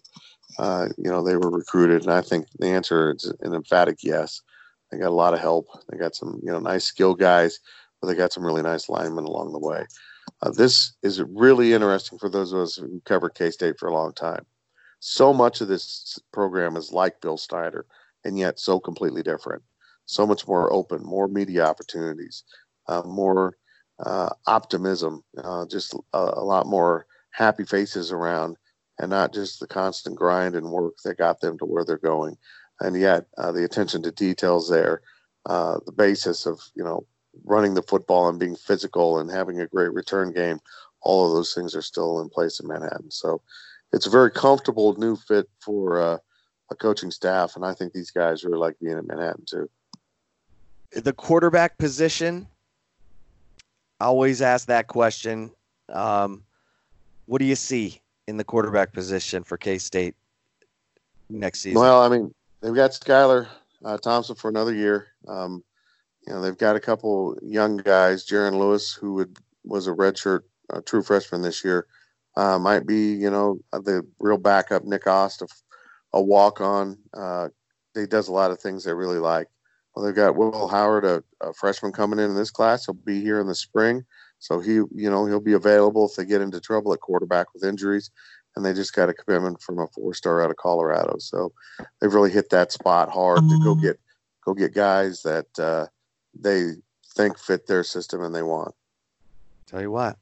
[0.58, 4.42] Uh, you know, they were recruited, and I think the answer is an emphatic yes.
[4.92, 5.68] They got a lot of help.
[5.90, 7.60] They got some, you know, nice skill guys,
[8.02, 9.86] but they got some really nice linemen along the way.
[10.42, 13.94] Uh, this is really interesting for those of us who covered K State for a
[13.94, 14.46] long time.
[15.00, 17.86] So much of this program is like Bill Snyder,
[18.24, 19.64] and yet so completely different.
[20.06, 22.44] So much more open, more media opportunities,
[22.88, 23.58] uh, more
[24.00, 28.58] uh, optimism, uh, just a, a, lot more happy faces around,
[29.00, 32.38] and not just the constant grind and work that got them to where they're going.
[32.80, 35.02] And yet, uh, the attention to details there,
[35.48, 37.06] uh, the basis of you know
[37.44, 40.60] running the football and being physical and having a great return game,
[41.02, 43.12] all of those things are still in place in Manhattan.
[43.12, 43.42] So
[43.94, 46.18] it's a very comfortable new fit for uh,
[46.70, 49.70] a coaching staff, and I think these guys really like being in Manhattan too.
[50.92, 52.48] The quarterback position.
[54.00, 55.52] I always ask that question.
[55.90, 56.44] Um,
[57.26, 60.16] what do you see in the quarterback position for K State
[61.30, 61.80] next season?
[61.80, 63.48] Well, I mean, they've got Skylar
[63.84, 65.08] uh, Thompson for another year.
[65.28, 65.64] Um,
[66.28, 70.42] you know, they've got a couple young guys, Jaron Lewis, who would, was a redshirt
[70.74, 71.88] uh, true freshman this year,
[72.36, 74.84] uh, might be, you know, the real backup.
[74.84, 75.48] Nick Ast, a,
[76.14, 76.98] a walk on.
[77.14, 77.48] Uh,
[77.96, 79.48] he does a lot of things they really like.
[79.96, 82.86] Well, they've got Will Howard, a, a, freshman coming in in this class.
[82.86, 84.06] He'll be here in the spring,
[84.38, 87.64] so he, you know, he'll be available if they get into trouble at quarterback with
[87.64, 88.12] injuries.
[88.56, 91.52] And they just got a commitment from a four-star out of Colorado, so
[92.00, 94.00] they've really hit that spot hard to go get
[94.44, 95.86] go get guys that uh,
[96.40, 96.72] they
[97.16, 98.74] think fit their system and they want.
[99.66, 100.18] Tell you what,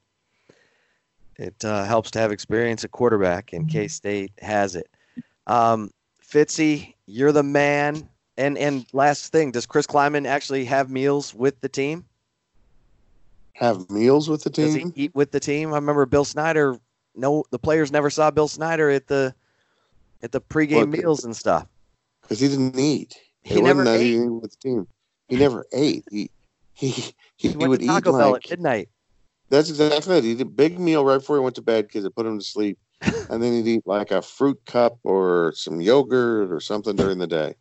[1.38, 4.89] it uh, helps to have experience at quarterback, and K State has it.
[5.47, 5.91] Um,
[6.24, 8.09] Fitzy, you're the man.
[8.38, 12.05] And and last thing, does Chris Klieman actually have meals with the team?
[13.53, 14.66] Have meals with the team?
[14.66, 15.72] Does he eat with the team?
[15.72, 16.78] I remember Bill Snyder.
[17.16, 19.34] No, the players never saw Bill Snyder at the
[20.22, 21.68] at the pregame meals and stuff.
[22.22, 23.16] Because he didn't eat.
[23.43, 24.88] He never ate with the team.
[25.28, 26.05] He never ate.
[26.09, 26.30] He
[26.73, 28.89] he he, he, would Taco eat Bell like, at midnight.
[29.49, 30.23] That's exactly it.
[30.23, 32.39] He did a big meal right before he went to bed because it put him
[32.39, 32.78] to sleep,
[33.30, 37.28] and then he'd eat like a fruit cup or some yogurt or something during the
[37.28, 37.55] day.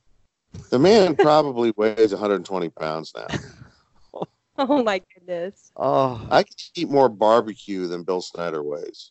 [0.71, 3.29] The man probably weighs 120 pounds now.
[4.57, 5.73] Oh my goodness!
[5.75, 9.11] Oh, I could eat more barbecue than Bill Snyder weighs.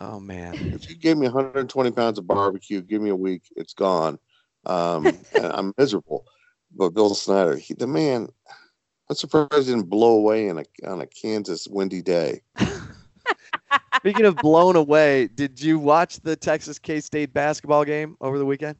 [0.00, 0.72] Oh man!
[0.74, 4.18] If you gave me 120 pounds of barbecue, give me a week, it's gone.
[4.66, 6.24] Um, I'm miserable
[6.76, 8.28] but Bill Snyder, he, the man,
[9.08, 12.42] I'm surprised he didn't blow away in a on a Kansas windy day.
[13.96, 18.46] Speaking of blown away, did you watch the Texas K State basketball game over the
[18.46, 18.76] weekend?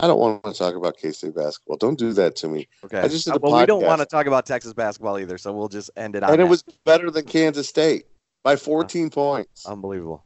[0.00, 1.76] I don't want to talk about K State basketball.
[1.76, 2.68] Don't do that to me.
[2.84, 2.98] Okay.
[2.98, 3.60] I just did uh, well, podcast.
[3.60, 6.22] we don't want to talk about Texas basketball either, so we'll just end it.
[6.24, 6.40] And that.
[6.40, 8.06] it was better than Kansas State
[8.42, 9.64] by 14 points.
[9.64, 10.24] Unbelievable.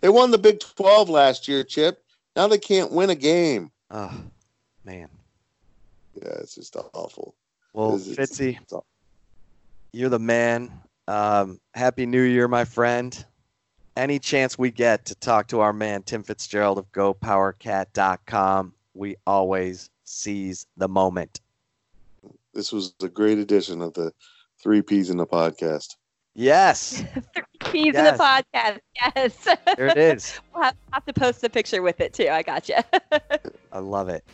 [0.00, 2.04] They won the Big 12 last year, Chip.
[2.36, 3.70] Now they can't win a game.
[3.90, 4.12] Oh,
[4.84, 5.08] man.
[6.22, 7.34] Yeah, it's just awful.
[7.72, 8.74] Well, it's, Fitzy, it's
[9.92, 10.70] you're the man.
[11.08, 13.24] Um, Happy New Year, my friend.
[13.96, 19.88] Any chance we get to talk to our man Tim Fitzgerald of GoPowerCat.com, we always
[20.04, 21.40] seize the moment.
[22.52, 24.12] This was a great edition of the
[24.62, 25.96] Three P's in the podcast.
[26.34, 27.02] Yes.
[27.34, 27.96] Three P's yes.
[27.96, 28.78] in the podcast.
[28.94, 29.48] Yes.
[29.76, 30.40] There it is.
[30.54, 32.28] we'll have, have, to post the picture with it too.
[32.28, 32.76] I got you.
[33.72, 34.24] I love it.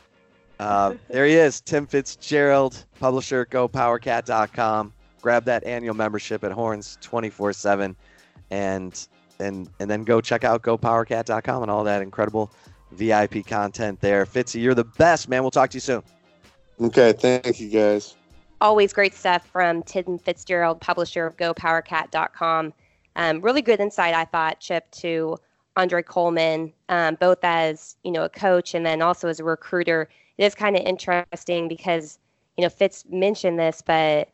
[0.63, 4.93] Uh, there he is, Tim Fitzgerald, publisher, gopowercat.com.
[5.21, 7.97] Grab that annual membership at Horns 24 7
[8.53, 9.09] and
[9.41, 12.53] and and then go check out gopowercat.com and all that incredible
[12.93, 14.25] VIP content there.
[14.25, 15.43] Fitzy, you're the best, man.
[15.43, 16.03] We'll talk to you soon.
[16.81, 18.15] Okay, thank you guys.
[18.61, 22.73] Always great stuff from Tim Fitzgerald, publisher of gopowercat.com.
[23.17, 25.39] Um, really good insight, I thought, Chip, to
[25.77, 30.09] Andre Coleman, um, both as you know a coach and then also as a recruiter
[30.43, 32.19] it is kind of interesting because
[32.56, 34.28] you know Fitz mentioned this, but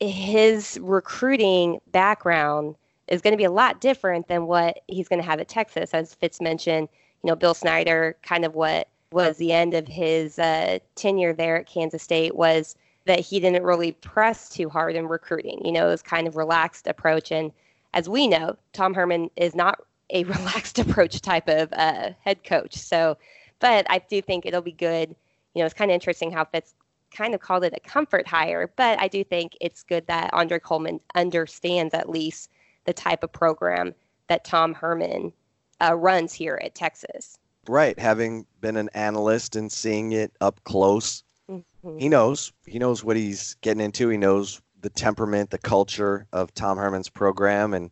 [0.00, 2.76] his recruiting background
[3.08, 5.94] is going to be a lot different than what he's going to have at Texas,
[5.94, 6.88] as Fitz mentioned.
[7.22, 11.56] You know, Bill Snyder, kind of what was the end of his uh, tenure there
[11.56, 12.76] at Kansas State was
[13.06, 15.64] that he didn't really press too hard in recruiting.
[15.64, 17.32] You know, it was kind of relaxed approach.
[17.32, 17.50] And
[17.94, 19.80] as we know, Tom Herman is not
[20.10, 22.74] a relaxed approach type of uh, head coach.
[22.74, 23.16] So,
[23.58, 25.16] but I do think it'll be good.
[25.54, 26.74] You know, it's kind of interesting how Fitz
[27.10, 30.58] kind of called it a comfort hire, but I do think it's good that Andre
[30.58, 32.50] Coleman understands at least
[32.84, 33.94] the type of program
[34.28, 35.32] that Tom Herman
[35.80, 37.38] uh, runs here at Texas.
[37.68, 41.98] Right, having been an analyst and seeing it up close, mm-hmm.
[41.98, 42.52] he knows.
[42.66, 44.08] He knows what he's getting into.
[44.08, 47.90] He knows the temperament, the culture of Tom Herman's program, and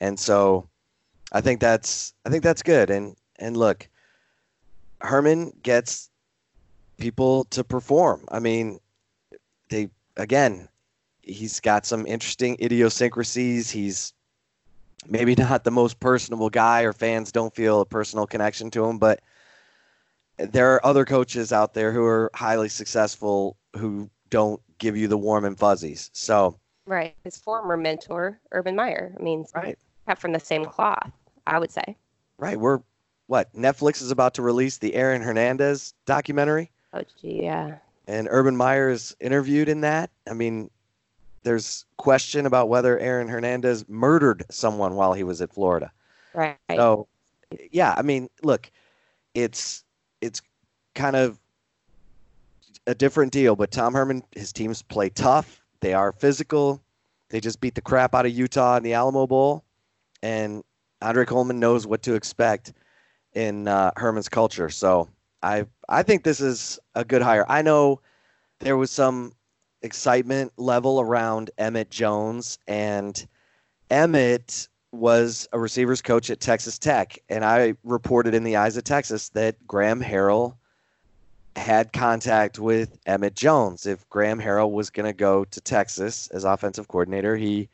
[0.00, 0.68] and so
[1.32, 2.90] I think that's I think that's good.
[2.90, 3.88] And and look,
[5.00, 6.10] Herman gets
[6.98, 8.24] people to perform.
[8.30, 8.80] I mean,
[9.68, 10.68] they again,
[11.22, 13.70] he's got some interesting idiosyncrasies.
[13.70, 14.12] He's
[15.08, 18.98] maybe not the most personable guy, or fans don't feel a personal connection to him,
[18.98, 19.20] but
[20.36, 25.18] there are other coaches out there who are highly successful who don't give you the
[25.18, 26.10] warm and fuzzies.
[26.12, 29.14] So, right, his former mentor, Urban Meyer.
[29.18, 31.10] I mean, right, cut from the same cloth,
[31.46, 31.96] I would say.
[32.38, 32.80] Right, we're
[33.26, 36.70] what Netflix is about to release the Aaron Hernandez documentary.
[36.92, 37.78] Oh, gee, yeah.
[38.06, 40.10] And Urban Meyer is interviewed in that.
[40.28, 40.70] I mean,
[41.42, 45.90] there's question about whether Aaron Hernandez murdered someone while he was at Florida.
[46.34, 46.56] Right.
[46.74, 47.08] So,
[47.70, 48.70] yeah, I mean, look,
[49.34, 49.84] it's
[50.20, 50.42] it's
[50.94, 51.38] kind of
[52.86, 55.62] a different deal, but Tom Herman, his teams play tough.
[55.80, 56.82] They are physical.
[57.28, 59.64] They just beat the crap out of Utah in the Alamo Bowl,
[60.22, 60.62] and
[61.00, 62.72] Andre Coleman knows what to expect
[63.32, 64.68] in uh, Herman's culture.
[64.68, 65.08] So
[65.42, 67.44] I I think this is a good hire.
[67.50, 68.00] I know
[68.60, 69.34] there was some
[69.82, 73.26] excitement level around Emmett Jones, and
[73.90, 78.84] Emmett was a receivers coach at Texas Tech, and I reported in the Eyes of
[78.84, 80.54] Texas that Graham Harrell
[81.56, 83.84] had contact with Emmett Jones.
[83.84, 87.68] If Graham Harrell was going to go to Texas as offensive coordinator, he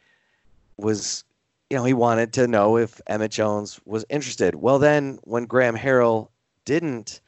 [0.76, 1.24] was,
[1.70, 4.56] you know, he wanted to know if Emmett Jones was interested.
[4.56, 6.30] Well, then when Graham Harrell
[6.64, 7.20] didn't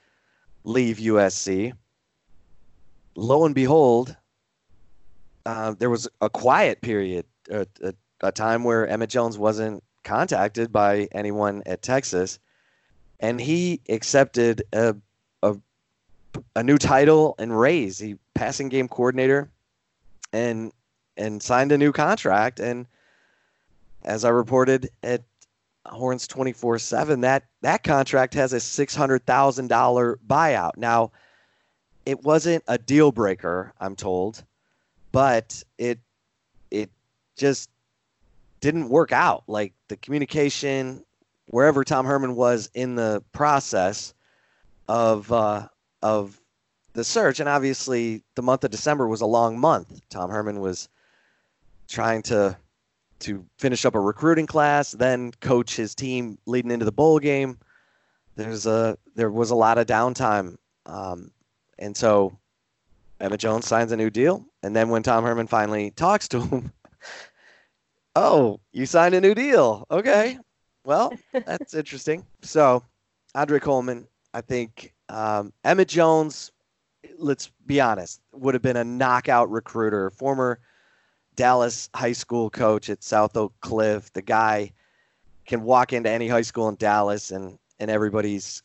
[0.64, 1.72] leave USC,
[3.14, 4.16] lo and behold,
[5.46, 10.72] uh, there was a quiet period, a, a, a time where Emmett Jones wasn't contacted
[10.72, 12.38] by anyone at Texas,
[13.20, 14.96] and he accepted a,
[15.42, 15.56] a,
[16.56, 17.98] a new title and raise.
[17.98, 19.50] He passing game coordinator,
[20.32, 20.72] and
[21.16, 22.60] and signed a new contract.
[22.60, 22.86] And
[24.02, 25.22] as I reported at
[25.86, 30.76] Horns twenty four seven, that that contract has a six hundred thousand dollar buyout.
[30.76, 31.12] Now,
[32.06, 34.44] it wasn't a deal breaker, I'm told
[35.12, 35.98] but it
[36.70, 36.90] it
[37.36, 37.70] just
[38.60, 39.44] didn't work out.
[39.46, 41.04] Like the communication,
[41.46, 44.14] wherever Tom Herman was in the process
[44.88, 45.68] of uh,
[46.02, 46.40] of
[46.92, 50.00] the search, and obviously the month of December was a long month.
[50.10, 50.88] Tom Herman was
[51.88, 52.56] trying to
[53.20, 57.58] to finish up a recruiting class, then coach his team leading into the bowl game.
[58.36, 60.56] There's a there was a lot of downtime,
[60.86, 61.30] um,
[61.78, 62.36] and so
[63.20, 66.72] Emmett Jones signs a new deal, and then when Tom Herman finally talks to him,
[68.16, 69.86] oh, you signed a new deal.
[69.90, 70.38] Okay,
[70.84, 72.24] well, that's interesting.
[72.42, 72.82] So,
[73.34, 76.52] Andre Coleman, I think um, Emmett Jones.
[77.16, 80.10] Let's be honest, would have been a knockout recruiter.
[80.10, 80.60] Former
[81.40, 84.12] Dallas high school coach at South Oak Cliff.
[84.12, 84.72] The guy
[85.46, 88.62] can walk into any high school in Dallas, and and everybody's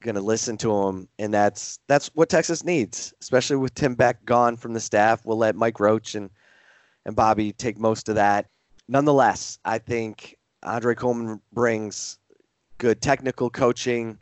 [0.00, 4.24] going to listen to him, and that's that's what Texas needs, especially with Tim Beck
[4.24, 5.26] gone from the staff.
[5.26, 6.30] We'll let Mike Roach and
[7.04, 8.46] and Bobby take most of that.
[8.88, 12.18] Nonetheless, I think Andre Coleman brings
[12.78, 14.18] good technical coaching.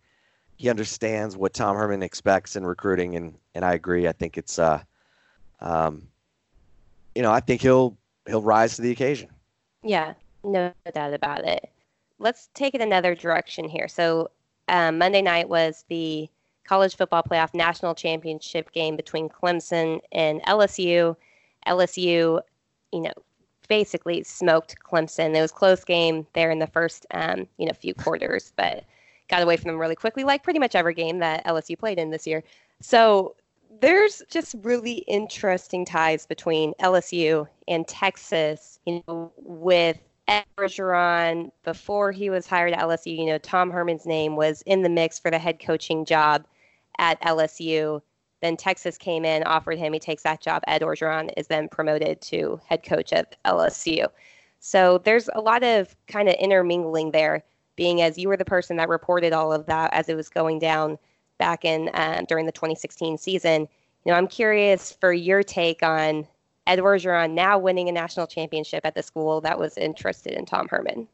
[0.57, 4.09] He understands what Tom Herman expects in recruiting, and and I agree.
[4.09, 4.83] I think it's uh,
[5.61, 6.09] um,
[7.15, 9.29] you know, I think he'll he'll rise to the occasion.
[9.83, 10.15] Yeah,
[10.45, 11.71] no doubt about it.
[12.19, 13.89] Let's take it another direction here.
[13.89, 14.31] So
[14.69, 16.29] um, Monday night was the
[16.65, 21.17] college football playoff national championship game between Clemson and LSU.
[21.67, 22.41] LSU,
[22.93, 23.13] you know,
[23.69, 25.35] basically smoked Clemson.
[25.35, 28.85] It was close game there in the first, um, you know, few quarters, but
[29.29, 32.11] got away from them really quickly, like pretty much every game that LSU played in
[32.11, 32.43] this year.
[32.81, 33.35] So
[33.81, 42.12] there's just really interesting ties between LSU and Texas, you know, with Ed Orgeron, before
[42.12, 45.31] he was hired at LSU, you know, Tom Herman's name was in the mix for
[45.31, 46.47] the head coaching job
[46.99, 48.01] at LSU.
[48.40, 49.93] Then Texas came in, offered him.
[49.93, 50.62] He takes that job.
[50.66, 54.07] Ed Orgeron is then promoted to head coach at LSU.
[54.61, 57.43] So there's a lot of kind of intermingling there,
[57.77, 60.59] being as you were the person that reported all of that as it was going
[60.59, 60.99] down
[61.39, 63.63] back in uh, during the 2016 season.
[64.05, 66.27] you know, I'm curious for your take on
[66.67, 70.69] Ed Orgeron now winning a national championship at the school that was interested in Tom
[70.69, 71.09] Herman.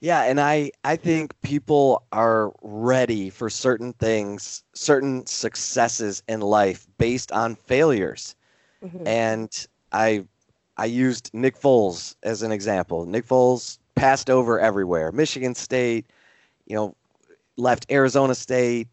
[0.00, 6.88] Yeah, and I I think people are ready for certain things, certain successes in life
[6.98, 8.34] based on failures.
[8.84, 9.06] Mm-hmm.
[9.06, 10.24] And I
[10.76, 13.06] I used Nick Foles as an example.
[13.06, 15.12] Nick Foles passed over everywhere.
[15.12, 16.06] Michigan State,
[16.66, 16.96] you know,
[17.56, 18.88] left Arizona State,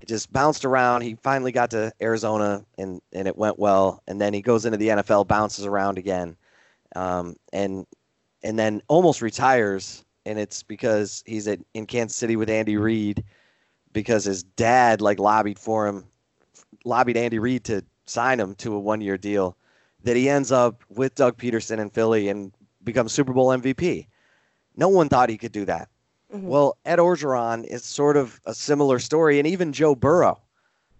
[0.00, 1.02] it just bounced around.
[1.02, 4.02] He finally got to Arizona and, and it went well.
[4.06, 6.36] And then he goes into the NFL, bounces around again,
[6.94, 7.86] um, and
[8.42, 10.04] and then almost retires.
[10.26, 13.24] And it's because he's at, in Kansas City with Andy Reid
[13.92, 16.04] because his dad like lobbied for him,
[16.84, 19.56] lobbied Andy Reid to sign him to a one year deal.
[20.02, 22.52] That he ends up with Doug Pederson in Philly and
[22.82, 24.06] becomes Super Bowl MVP.
[24.76, 25.88] No one thought he could do that.
[26.34, 26.48] Mm-hmm.
[26.48, 30.40] Well, Ed Orgeron is sort of a similar story, and even Joe Burrow.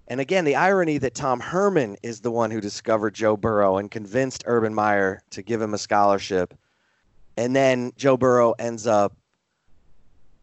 [0.06, 3.90] And again, the irony that Tom Herman is the one who discovered Joe Burrow and
[3.90, 6.54] convinced Urban Meyer to give him a scholarship.
[7.36, 9.16] And then Joe Burrow ends up,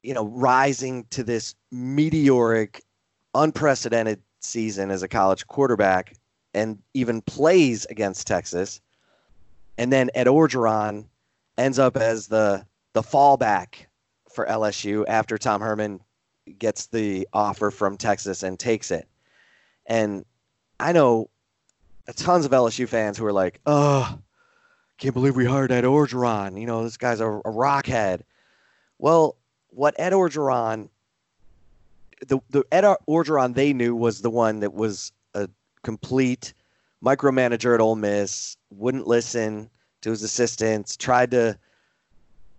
[0.04, 2.84] you know, rising to this meteoric,
[3.34, 6.16] unprecedented season as a college quarterback
[6.54, 8.82] and even plays against Texas.
[9.78, 11.06] And then Ed Orgeron
[11.58, 13.86] ends up as the the fallback
[14.34, 16.00] for LSU after Tom Herman
[16.58, 19.08] gets the offer from Texas and takes it.
[19.86, 20.26] And
[20.80, 21.30] I know
[22.16, 24.20] tons of LSU fans who are like, oh,
[24.98, 26.60] can't believe we hired Ed Orgeron.
[26.60, 28.22] You know, this guy's a, a rockhead.
[29.00, 29.36] Well,
[29.70, 30.90] what Ed Orgeron,
[32.28, 35.50] the, the Ed Orgeron they knew was the one that was a
[35.82, 36.54] complete
[37.04, 39.70] micromanager at Ole Miss, wouldn't listen
[40.02, 41.58] to his assistants, tried to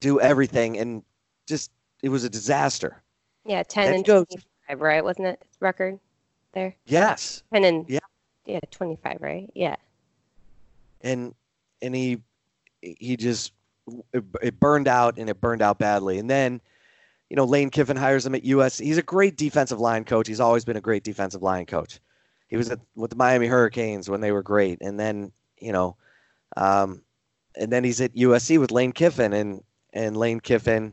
[0.00, 0.78] do everything.
[0.78, 1.02] And
[1.52, 1.70] just
[2.02, 3.02] it was a disaster.
[3.44, 5.04] Yeah, ten and, and goes, 25, right?
[5.04, 5.98] Wasn't it record
[6.52, 6.74] there?
[6.86, 7.42] Yes.
[7.52, 7.98] Ten and yeah,
[8.46, 9.50] yeah, twenty five, right?
[9.54, 9.76] Yeah.
[11.02, 11.34] And
[11.82, 12.22] and he
[12.80, 13.52] he just
[14.12, 16.18] it, it burned out and it burned out badly.
[16.18, 16.60] And then,
[17.28, 18.78] you know, Lane Kiffin hires him at US.
[18.78, 20.28] He's a great defensive line coach.
[20.28, 22.00] He's always been a great defensive line coach.
[22.48, 25.96] He was at, with the Miami Hurricanes when they were great, and then you know,
[26.56, 27.02] um,
[27.56, 29.62] and then he's at USC with Lane Kiffin, and
[29.94, 30.92] and Lane Kiffin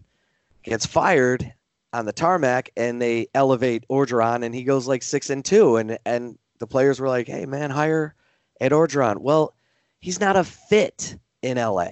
[0.64, 1.54] gets fired
[1.94, 5.98] on the tarmac and they elevate Orgeron and he goes like six and two and
[6.06, 8.16] and the players were like, Hey man, hire
[8.60, 9.18] Ed Orgeron.
[9.20, 9.54] Well,
[10.00, 11.90] he's not a fit in LA.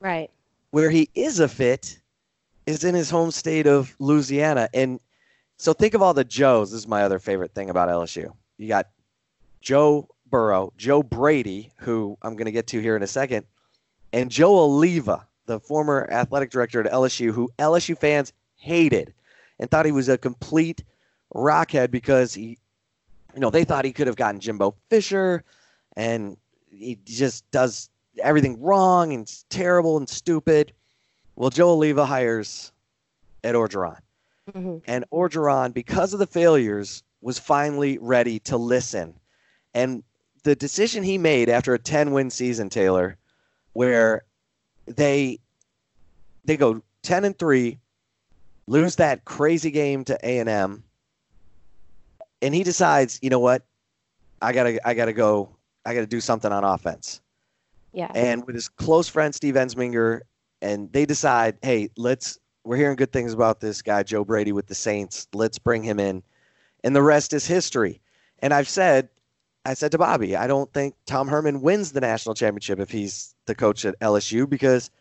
[0.00, 0.30] Right.
[0.70, 2.00] Where he is a fit
[2.66, 4.68] is in his home state of Louisiana.
[4.74, 5.00] And
[5.56, 6.70] so think of all the Joes.
[6.70, 8.32] This is my other favorite thing about LSU.
[8.58, 8.88] You got
[9.60, 13.46] Joe Burrow, Joe Brady, who I'm going to get to here in a second,
[14.12, 19.14] and Joe Alleva, the former athletic director at LSU, who LSU fans hated
[19.58, 20.84] and thought he was a complete
[21.34, 22.58] rockhead because he,
[23.34, 25.44] you know, they thought he could have gotten Jimbo Fisher,
[25.96, 26.36] and
[26.70, 27.88] he just does
[28.22, 30.72] everything wrong and terrible and stupid.
[31.36, 32.72] Well, Joe Alleva hires
[33.44, 33.98] Ed Orgeron.
[34.52, 34.78] Mm-hmm.
[34.86, 39.14] And Orgeron, because of the failures, was finally ready to listen.
[39.74, 40.02] And
[40.44, 43.16] the decision he made after a 10 win season, Taylor,
[43.72, 44.24] where
[44.86, 45.38] they
[46.44, 47.78] they go 10 and 3
[48.66, 50.82] lose that crazy game to A&M
[52.42, 53.64] and he decides you know what?
[54.42, 57.20] I gotta i gotta go i gotta do something on offense.
[57.92, 58.12] Yeah.
[58.14, 60.20] And with his close friend steve ensminger
[60.62, 64.66] and they decide hey let's we're hearing good things about this guy joe brady with
[64.66, 65.26] the saints.
[65.32, 66.22] Let's bring him in.
[66.84, 68.00] And the rest is history.
[68.40, 69.08] And i've said
[69.66, 73.34] I said to Bobby, I don't think Tom Herman wins the national championship if he's
[73.46, 74.92] the coach at LSU because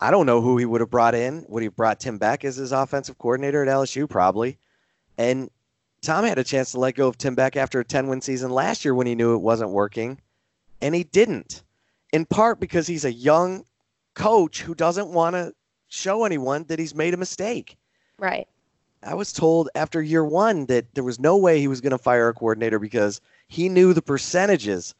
[0.00, 1.44] I don't know who he would have brought in.
[1.48, 4.10] Would he have brought Tim Beck as his offensive coordinator at LSU?
[4.10, 4.58] Probably.
[5.16, 5.48] And
[6.02, 8.50] Tom had a chance to let go of Tim Beck after a 10 win season
[8.50, 10.20] last year when he knew it wasn't working,
[10.82, 11.62] and he didn't.
[12.12, 13.64] In part because he's a young
[14.14, 15.54] coach who doesn't want to
[15.86, 17.76] show anyone that he's made a mistake.
[18.18, 18.48] Right.
[19.04, 21.98] I was told after year one that there was no way he was going to
[21.98, 24.94] fire a coordinator because he knew the percentages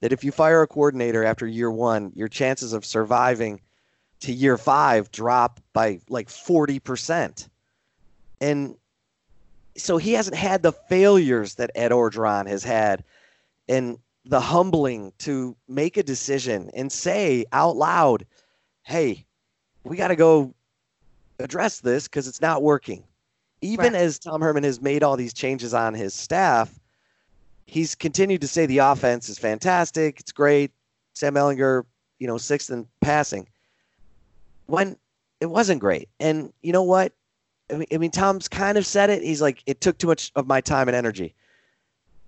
[0.00, 3.60] that if you fire a coordinator after year one, your chances of surviving
[4.20, 7.48] to year five drop by like 40%.
[8.40, 8.74] And
[9.76, 13.04] so he hasn't had the failures that Ed Orgeron has had
[13.68, 18.26] and the humbling to make a decision and say out loud,
[18.82, 19.26] hey,
[19.84, 20.54] we got to go
[21.38, 23.04] address this because it's not working.
[23.62, 24.02] Even right.
[24.02, 26.79] as Tom Herman has made all these changes on his staff,
[27.70, 30.18] he's continued to say the offense is fantastic.
[30.18, 30.72] It's great.
[31.14, 31.84] Sam Ehlinger,
[32.18, 33.48] you know, sixth in passing.
[34.66, 34.96] When
[35.40, 36.08] it wasn't great.
[36.18, 37.12] And you know what?
[37.70, 39.22] I mean, I mean, Tom's kind of said it.
[39.22, 41.34] He's like, it took too much of my time and energy.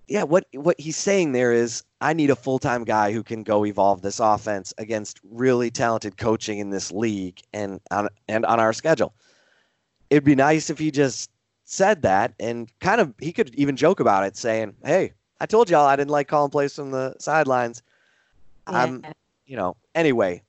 [0.09, 3.65] yeah, what what he's saying there is I need a full-time guy who can go
[3.65, 8.73] evolve this offense against really talented coaching in this league and on and on our
[8.73, 9.15] schedule.
[10.11, 11.31] It'd be nice if he just
[11.65, 15.13] said that and kind of he could even joke about it saying, "Hey,
[15.43, 17.83] I told y'all I didn't like calling plays from the sidelines."
[18.71, 18.85] Yeah.
[18.85, 19.05] Um,
[19.45, 20.43] you know, anyway,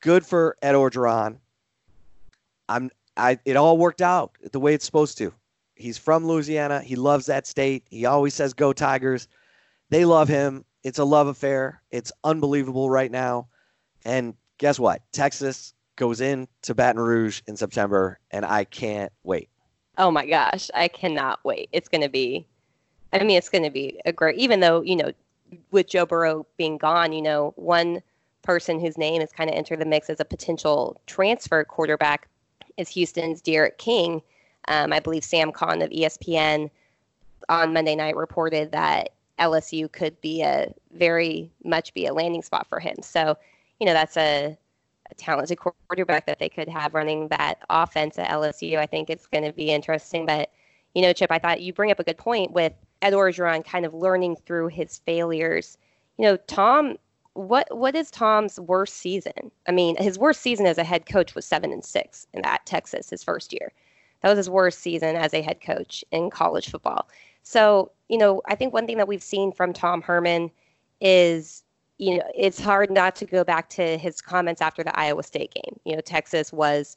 [0.00, 1.36] good for Ed Orgeron.
[2.68, 5.32] I'm I it all worked out the way it's supposed to.
[5.76, 6.80] He's from Louisiana.
[6.80, 7.84] He loves that state.
[7.88, 9.28] He always says go Tigers.
[9.90, 10.64] They love him.
[10.82, 11.80] It's a love affair.
[11.92, 13.46] It's unbelievable right now.
[14.04, 15.02] And guess what?
[15.12, 19.48] Texas goes in to Baton Rouge in September and I can't wait.
[19.98, 21.68] Oh my gosh, I cannot wait.
[21.72, 22.46] It's going to be,
[23.20, 25.12] I mean, it's going to be a great, even though, you know,
[25.70, 28.02] with Joe Burrow being gone, you know, one
[28.42, 32.28] person whose name has kind of entered the mix as a potential transfer quarterback
[32.76, 34.22] is Houston's D'Eriq King.
[34.68, 36.70] Um, I believe Sam Khan of ESPN
[37.48, 42.66] on Monday night reported that LSU could be a very much be a landing spot
[42.68, 42.96] for him.
[43.02, 43.36] So,
[43.78, 44.56] you know, that's a,
[45.10, 48.78] a talented quarterback that they could have running that offense at LSU.
[48.78, 50.26] I think it's going to be interesting.
[50.26, 50.50] But,
[50.94, 52.72] you know, Chip, I thought you bring up a good point with
[53.02, 55.76] Ed Orgeron kind of learning through his failures.
[56.18, 56.96] You know, Tom,
[57.34, 59.50] what what is Tom's worst season?
[59.68, 62.64] I mean, his worst season as a head coach was seven and six in at
[62.66, 63.72] Texas his first year.
[64.22, 67.08] That was his worst season as a head coach in college football.
[67.42, 70.50] So, you know, I think one thing that we've seen from Tom Herman
[71.00, 71.62] is,
[71.98, 75.54] you know, it's hard not to go back to his comments after the Iowa State
[75.54, 75.78] game.
[75.84, 76.96] You know, Texas was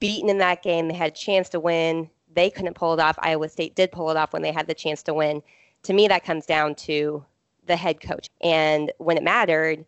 [0.00, 0.88] beaten in that game.
[0.88, 2.08] They had a chance to win.
[2.34, 3.18] They couldn't pull it off.
[3.20, 5.42] Iowa State did pull it off when they had the chance to win.
[5.84, 7.24] To me, that comes down to
[7.66, 8.28] the head coach.
[8.42, 9.84] And when it mattered,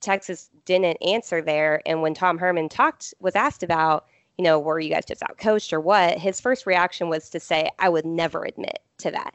[0.00, 1.80] Texas didn't answer there.
[1.86, 4.06] And when Tom Herman talked, was asked about,
[4.36, 6.18] you know, were you guys just outcoached or what?
[6.18, 9.34] His first reaction was to say, I would never admit to that.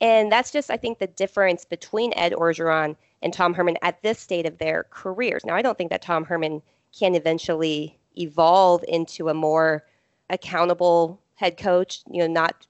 [0.00, 4.20] And that's just, I think, the difference between Ed Orgeron and Tom Herman at this
[4.20, 5.44] state of their careers.
[5.44, 6.62] Now, I don't think that Tom Herman
[6.96, 9.84] can eventually evolve into a more
[10.30, 12.66] accountable head coach, you know, not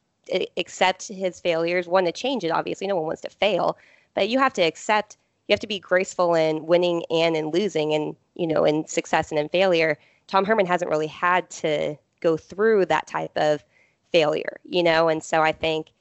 [0.59, 2.86] accept his failures, want to change it, obviously.
[2.86, 3.78] No one wants to fail,
[4.15, 5.16] but you have to accept,
[5.47, 9.31] you have to be graceful in winning and in losing and, you know, in success
[9.31, 9.97] and in failure.
[10.27, 13.65] Tom Herman hasn't really had to go through that type of
[14.12, 15.93] failure, you know, and so I think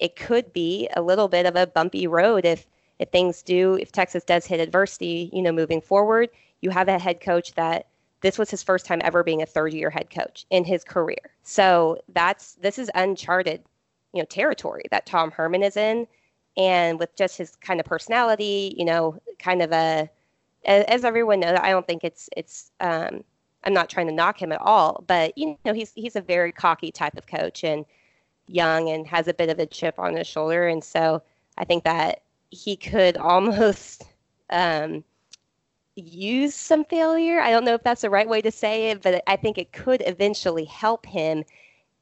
[0.00, 2.66] it could be a little bit of a bumpy road if
[2.98, 6.28] if things do if Texas does hit adversity, you know, moving forward.
[6.60, 7.86] You have a head coach that
[8.26, 11.30] this was his first time ever being a third year head coach in his career.
[11.44, 13.62] So that's this is uncharted,
[14.12, 16.08] you know, territory that Tom Herman is in
[16.56, 20.10] and with just his kind of personality, you know, kind of a
[20.64, 23.22] as everyone knows, I don't think it's it's um
[23.62, 26.50] I'm not trying to knock him at all, but you know, he's he's a very
[26.50, 27.84] cocky type of coach and
[28.48, 30.66] young and has a bit of a chip on his shoulder.
[30.66, 31.22] And so
[31.58, 34.02] I think that he could almost
[34.50, 35.04] um,
[35.96, 37.40] use some failure.
[37.40, 39.72] I don't know if that's the right way to say it, but I think it
[39.72, 41.42] could eventually help him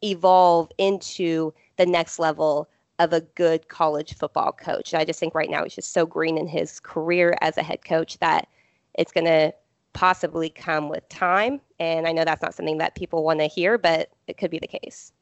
[0.03, 2.69] evolve into the next level
[2.99, 4.95] of a good college football coach.
[4.95, 7.85] I just think right now he's just so green in his career as a head
[7.85, 8.49] coach that
[8.95, 9.53] it's going to
[9.93, 11.61] possibly come with time.
[11.79, 14.59] And I know that's not something that people want to hear, but it could be
[14.59, 15.13] the case.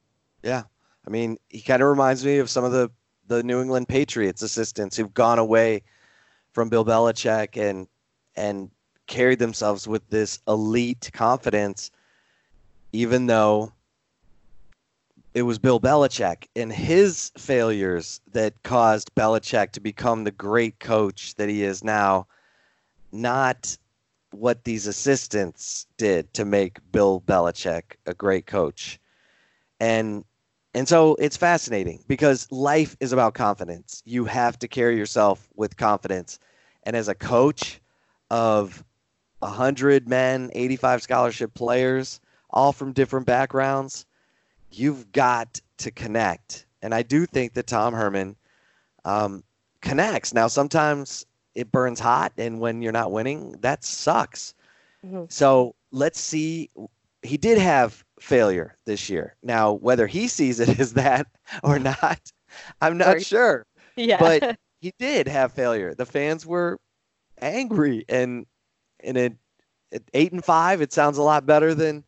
[0.43, 0.65] Yeah.
[1.07, 2.91] I mean, he kind of reminds me of some of the,
[3.27, 5.83] the New England Patriots assistants who've gone away
[6.53, 7.87] from Bill Belichick and
[8.37, 8.71] and
[9.07, 11.91] carried themselves with this elite confidence,
[12.93, 13.73] even though
[15.35, 21.35] it was Bill Belichick and his failures that caused Belichick to become the great coach
[21.37, 22.27] that he is now,
[23.11, 23.77] not
[24.31, 28.99] what these assistants did to make Bill Belichick a great coach.
[29.81, 30.25] And
[30.75, 34.03] and so it's fascinating because life is about confidence.
[34.07, 36.39] You have to carry yourself with confidence.
[36.85, 37.82] And as a coach
[38.33, 38.83] of
[39.41, 42.19] 100 men, 85 scholarship players,
[42.49, 44.07] all from different backgrounds,
[44.71, 46.65] you've got to connect.
[46.81, 48.35] And I do think that Tom Herman
[49.05, 49.45] um,
[49.83, 50.33] connects.
[50.33, 54.55] Now, sometimes it burns hot, and when you're not winning, that sucks.
[55.05, 55.25] Mm-hmm.
[55.29, 56.71] So let's see.
[57.23, 59.37] He did have failure this year.
[59.43, 61.27] Now, whether he sees it as that
[61.63, 62.33] or not,
[62.81, 63.67] I'm not Or- sure.
[63.95, 64.19] Yeah.
[64.19, 65.93] But he did have failure.
[65.93, 66.79] The fans were
[67.43, 68.47] angry, and
[69.01, 69.37] and it,
[69.93, 72.05] at eight and five, it sounds a lot better than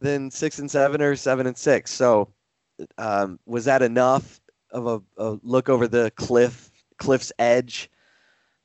[0.00, 1.92] than six and seven or seven and six.
[1.92, 2.28] So,
[2.98, 4.40] um, was that enough
[4.72, 7.90] of a, a look over the cliff cliff's edge?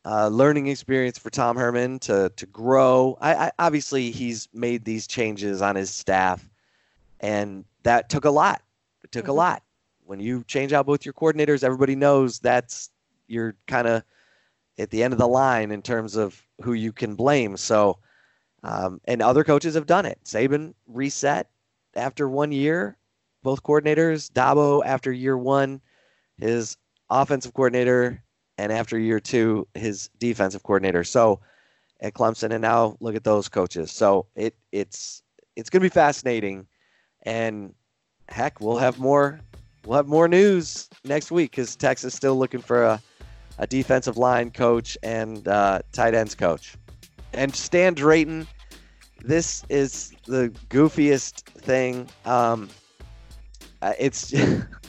[0.03, 3.17] Uh, learning experience for Tom Herman to to grow.
[3.21, 6.49] I, I obviously he's made these changes on his staff,
[7.19, 8.63] and that took a lot.
[9.03, 9.35] It took a Mhm.
[9.35, 9.63] lot.
[10.03, 12.89] when you change out both your coordinators, everybody knows that's
[13.27, 14.03] you're kind of
[14.77, 17.57] at the end of the line in terms of who you can blame.
[17.57, 17.99] So,
[18.63, 20.19] um, and other coaches have done it.
[20.25, 21.49] Saban reset
[21.95, 22.97] after one year,
[23.43, 24.31] both coordinators.
[24.31, 25.81] Dabo after year one,
[26.37, 26.77] his
[27.09, 28.23] offensive coordinator,
[28.57, 31.03] and after year two, his defensive coordinator.
[31.03, 31.39] So
[31.99, 33.91] at Clemson, and now look at those coaches.
[33.91, 35.23] So it it's
[35.55, 36.67] it's going to be fascinating,
[37.23, 37.73] and
[38.29, 39.39] heck, we'll have more
[39.85, 43.01] we'll have more news next week because Texas is still looking for a,
[43.61, 46.75] a defensive line coach and uh, tight ends coach.
[47.31, 48.47] And Stan Drayton,
[49.23, 52.09] this is the goofiest thing.
[52.25, 52.69] Um,
[53.83, 54.33] uh, it's,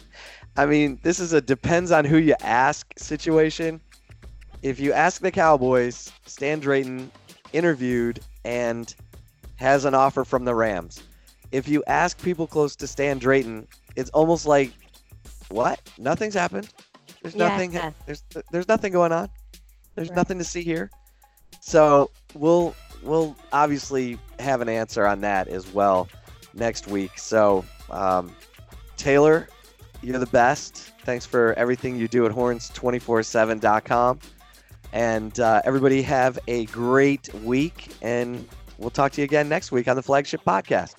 [0.57, 3.81] I mean, this is a depends on who you ask situation.
[4.63, 7.11] If you ask the Cowboys, Stan Drayton
[7.53, 8.93] interviewed and
[9.57, 11.03] has an offer from the Rams.
[11.53, 14.73] If you ask people close to Stan Drayton, it's almost like
[15.51, 15.79] what?
[15.99, 16.73] Nothing's happened.
[17.23, 17.73] There's Yeah, nothing.
[17.73, 17.91] yeah.
[18.07, 19.29] There's there's nothing going on.
[19.95, 20.17] There's Right.
[20.17, 20.91] nothing to see here.
[21.61, 26.09] So we'll we'll obviously have an answer on that as well
[26.55, 27.19] next week.
[27.19, 28.35] So um,
[28.97, 29.49] Taylor,
[30.03, 30.93] you're the best.
[31.05, 34.19] Thanks for everything you do at horns247.com.
[34.93, 38.47] And uh, everybody have a great week, and
[38.79, 40.95] we'll talk to you again next week on the flagship podcast.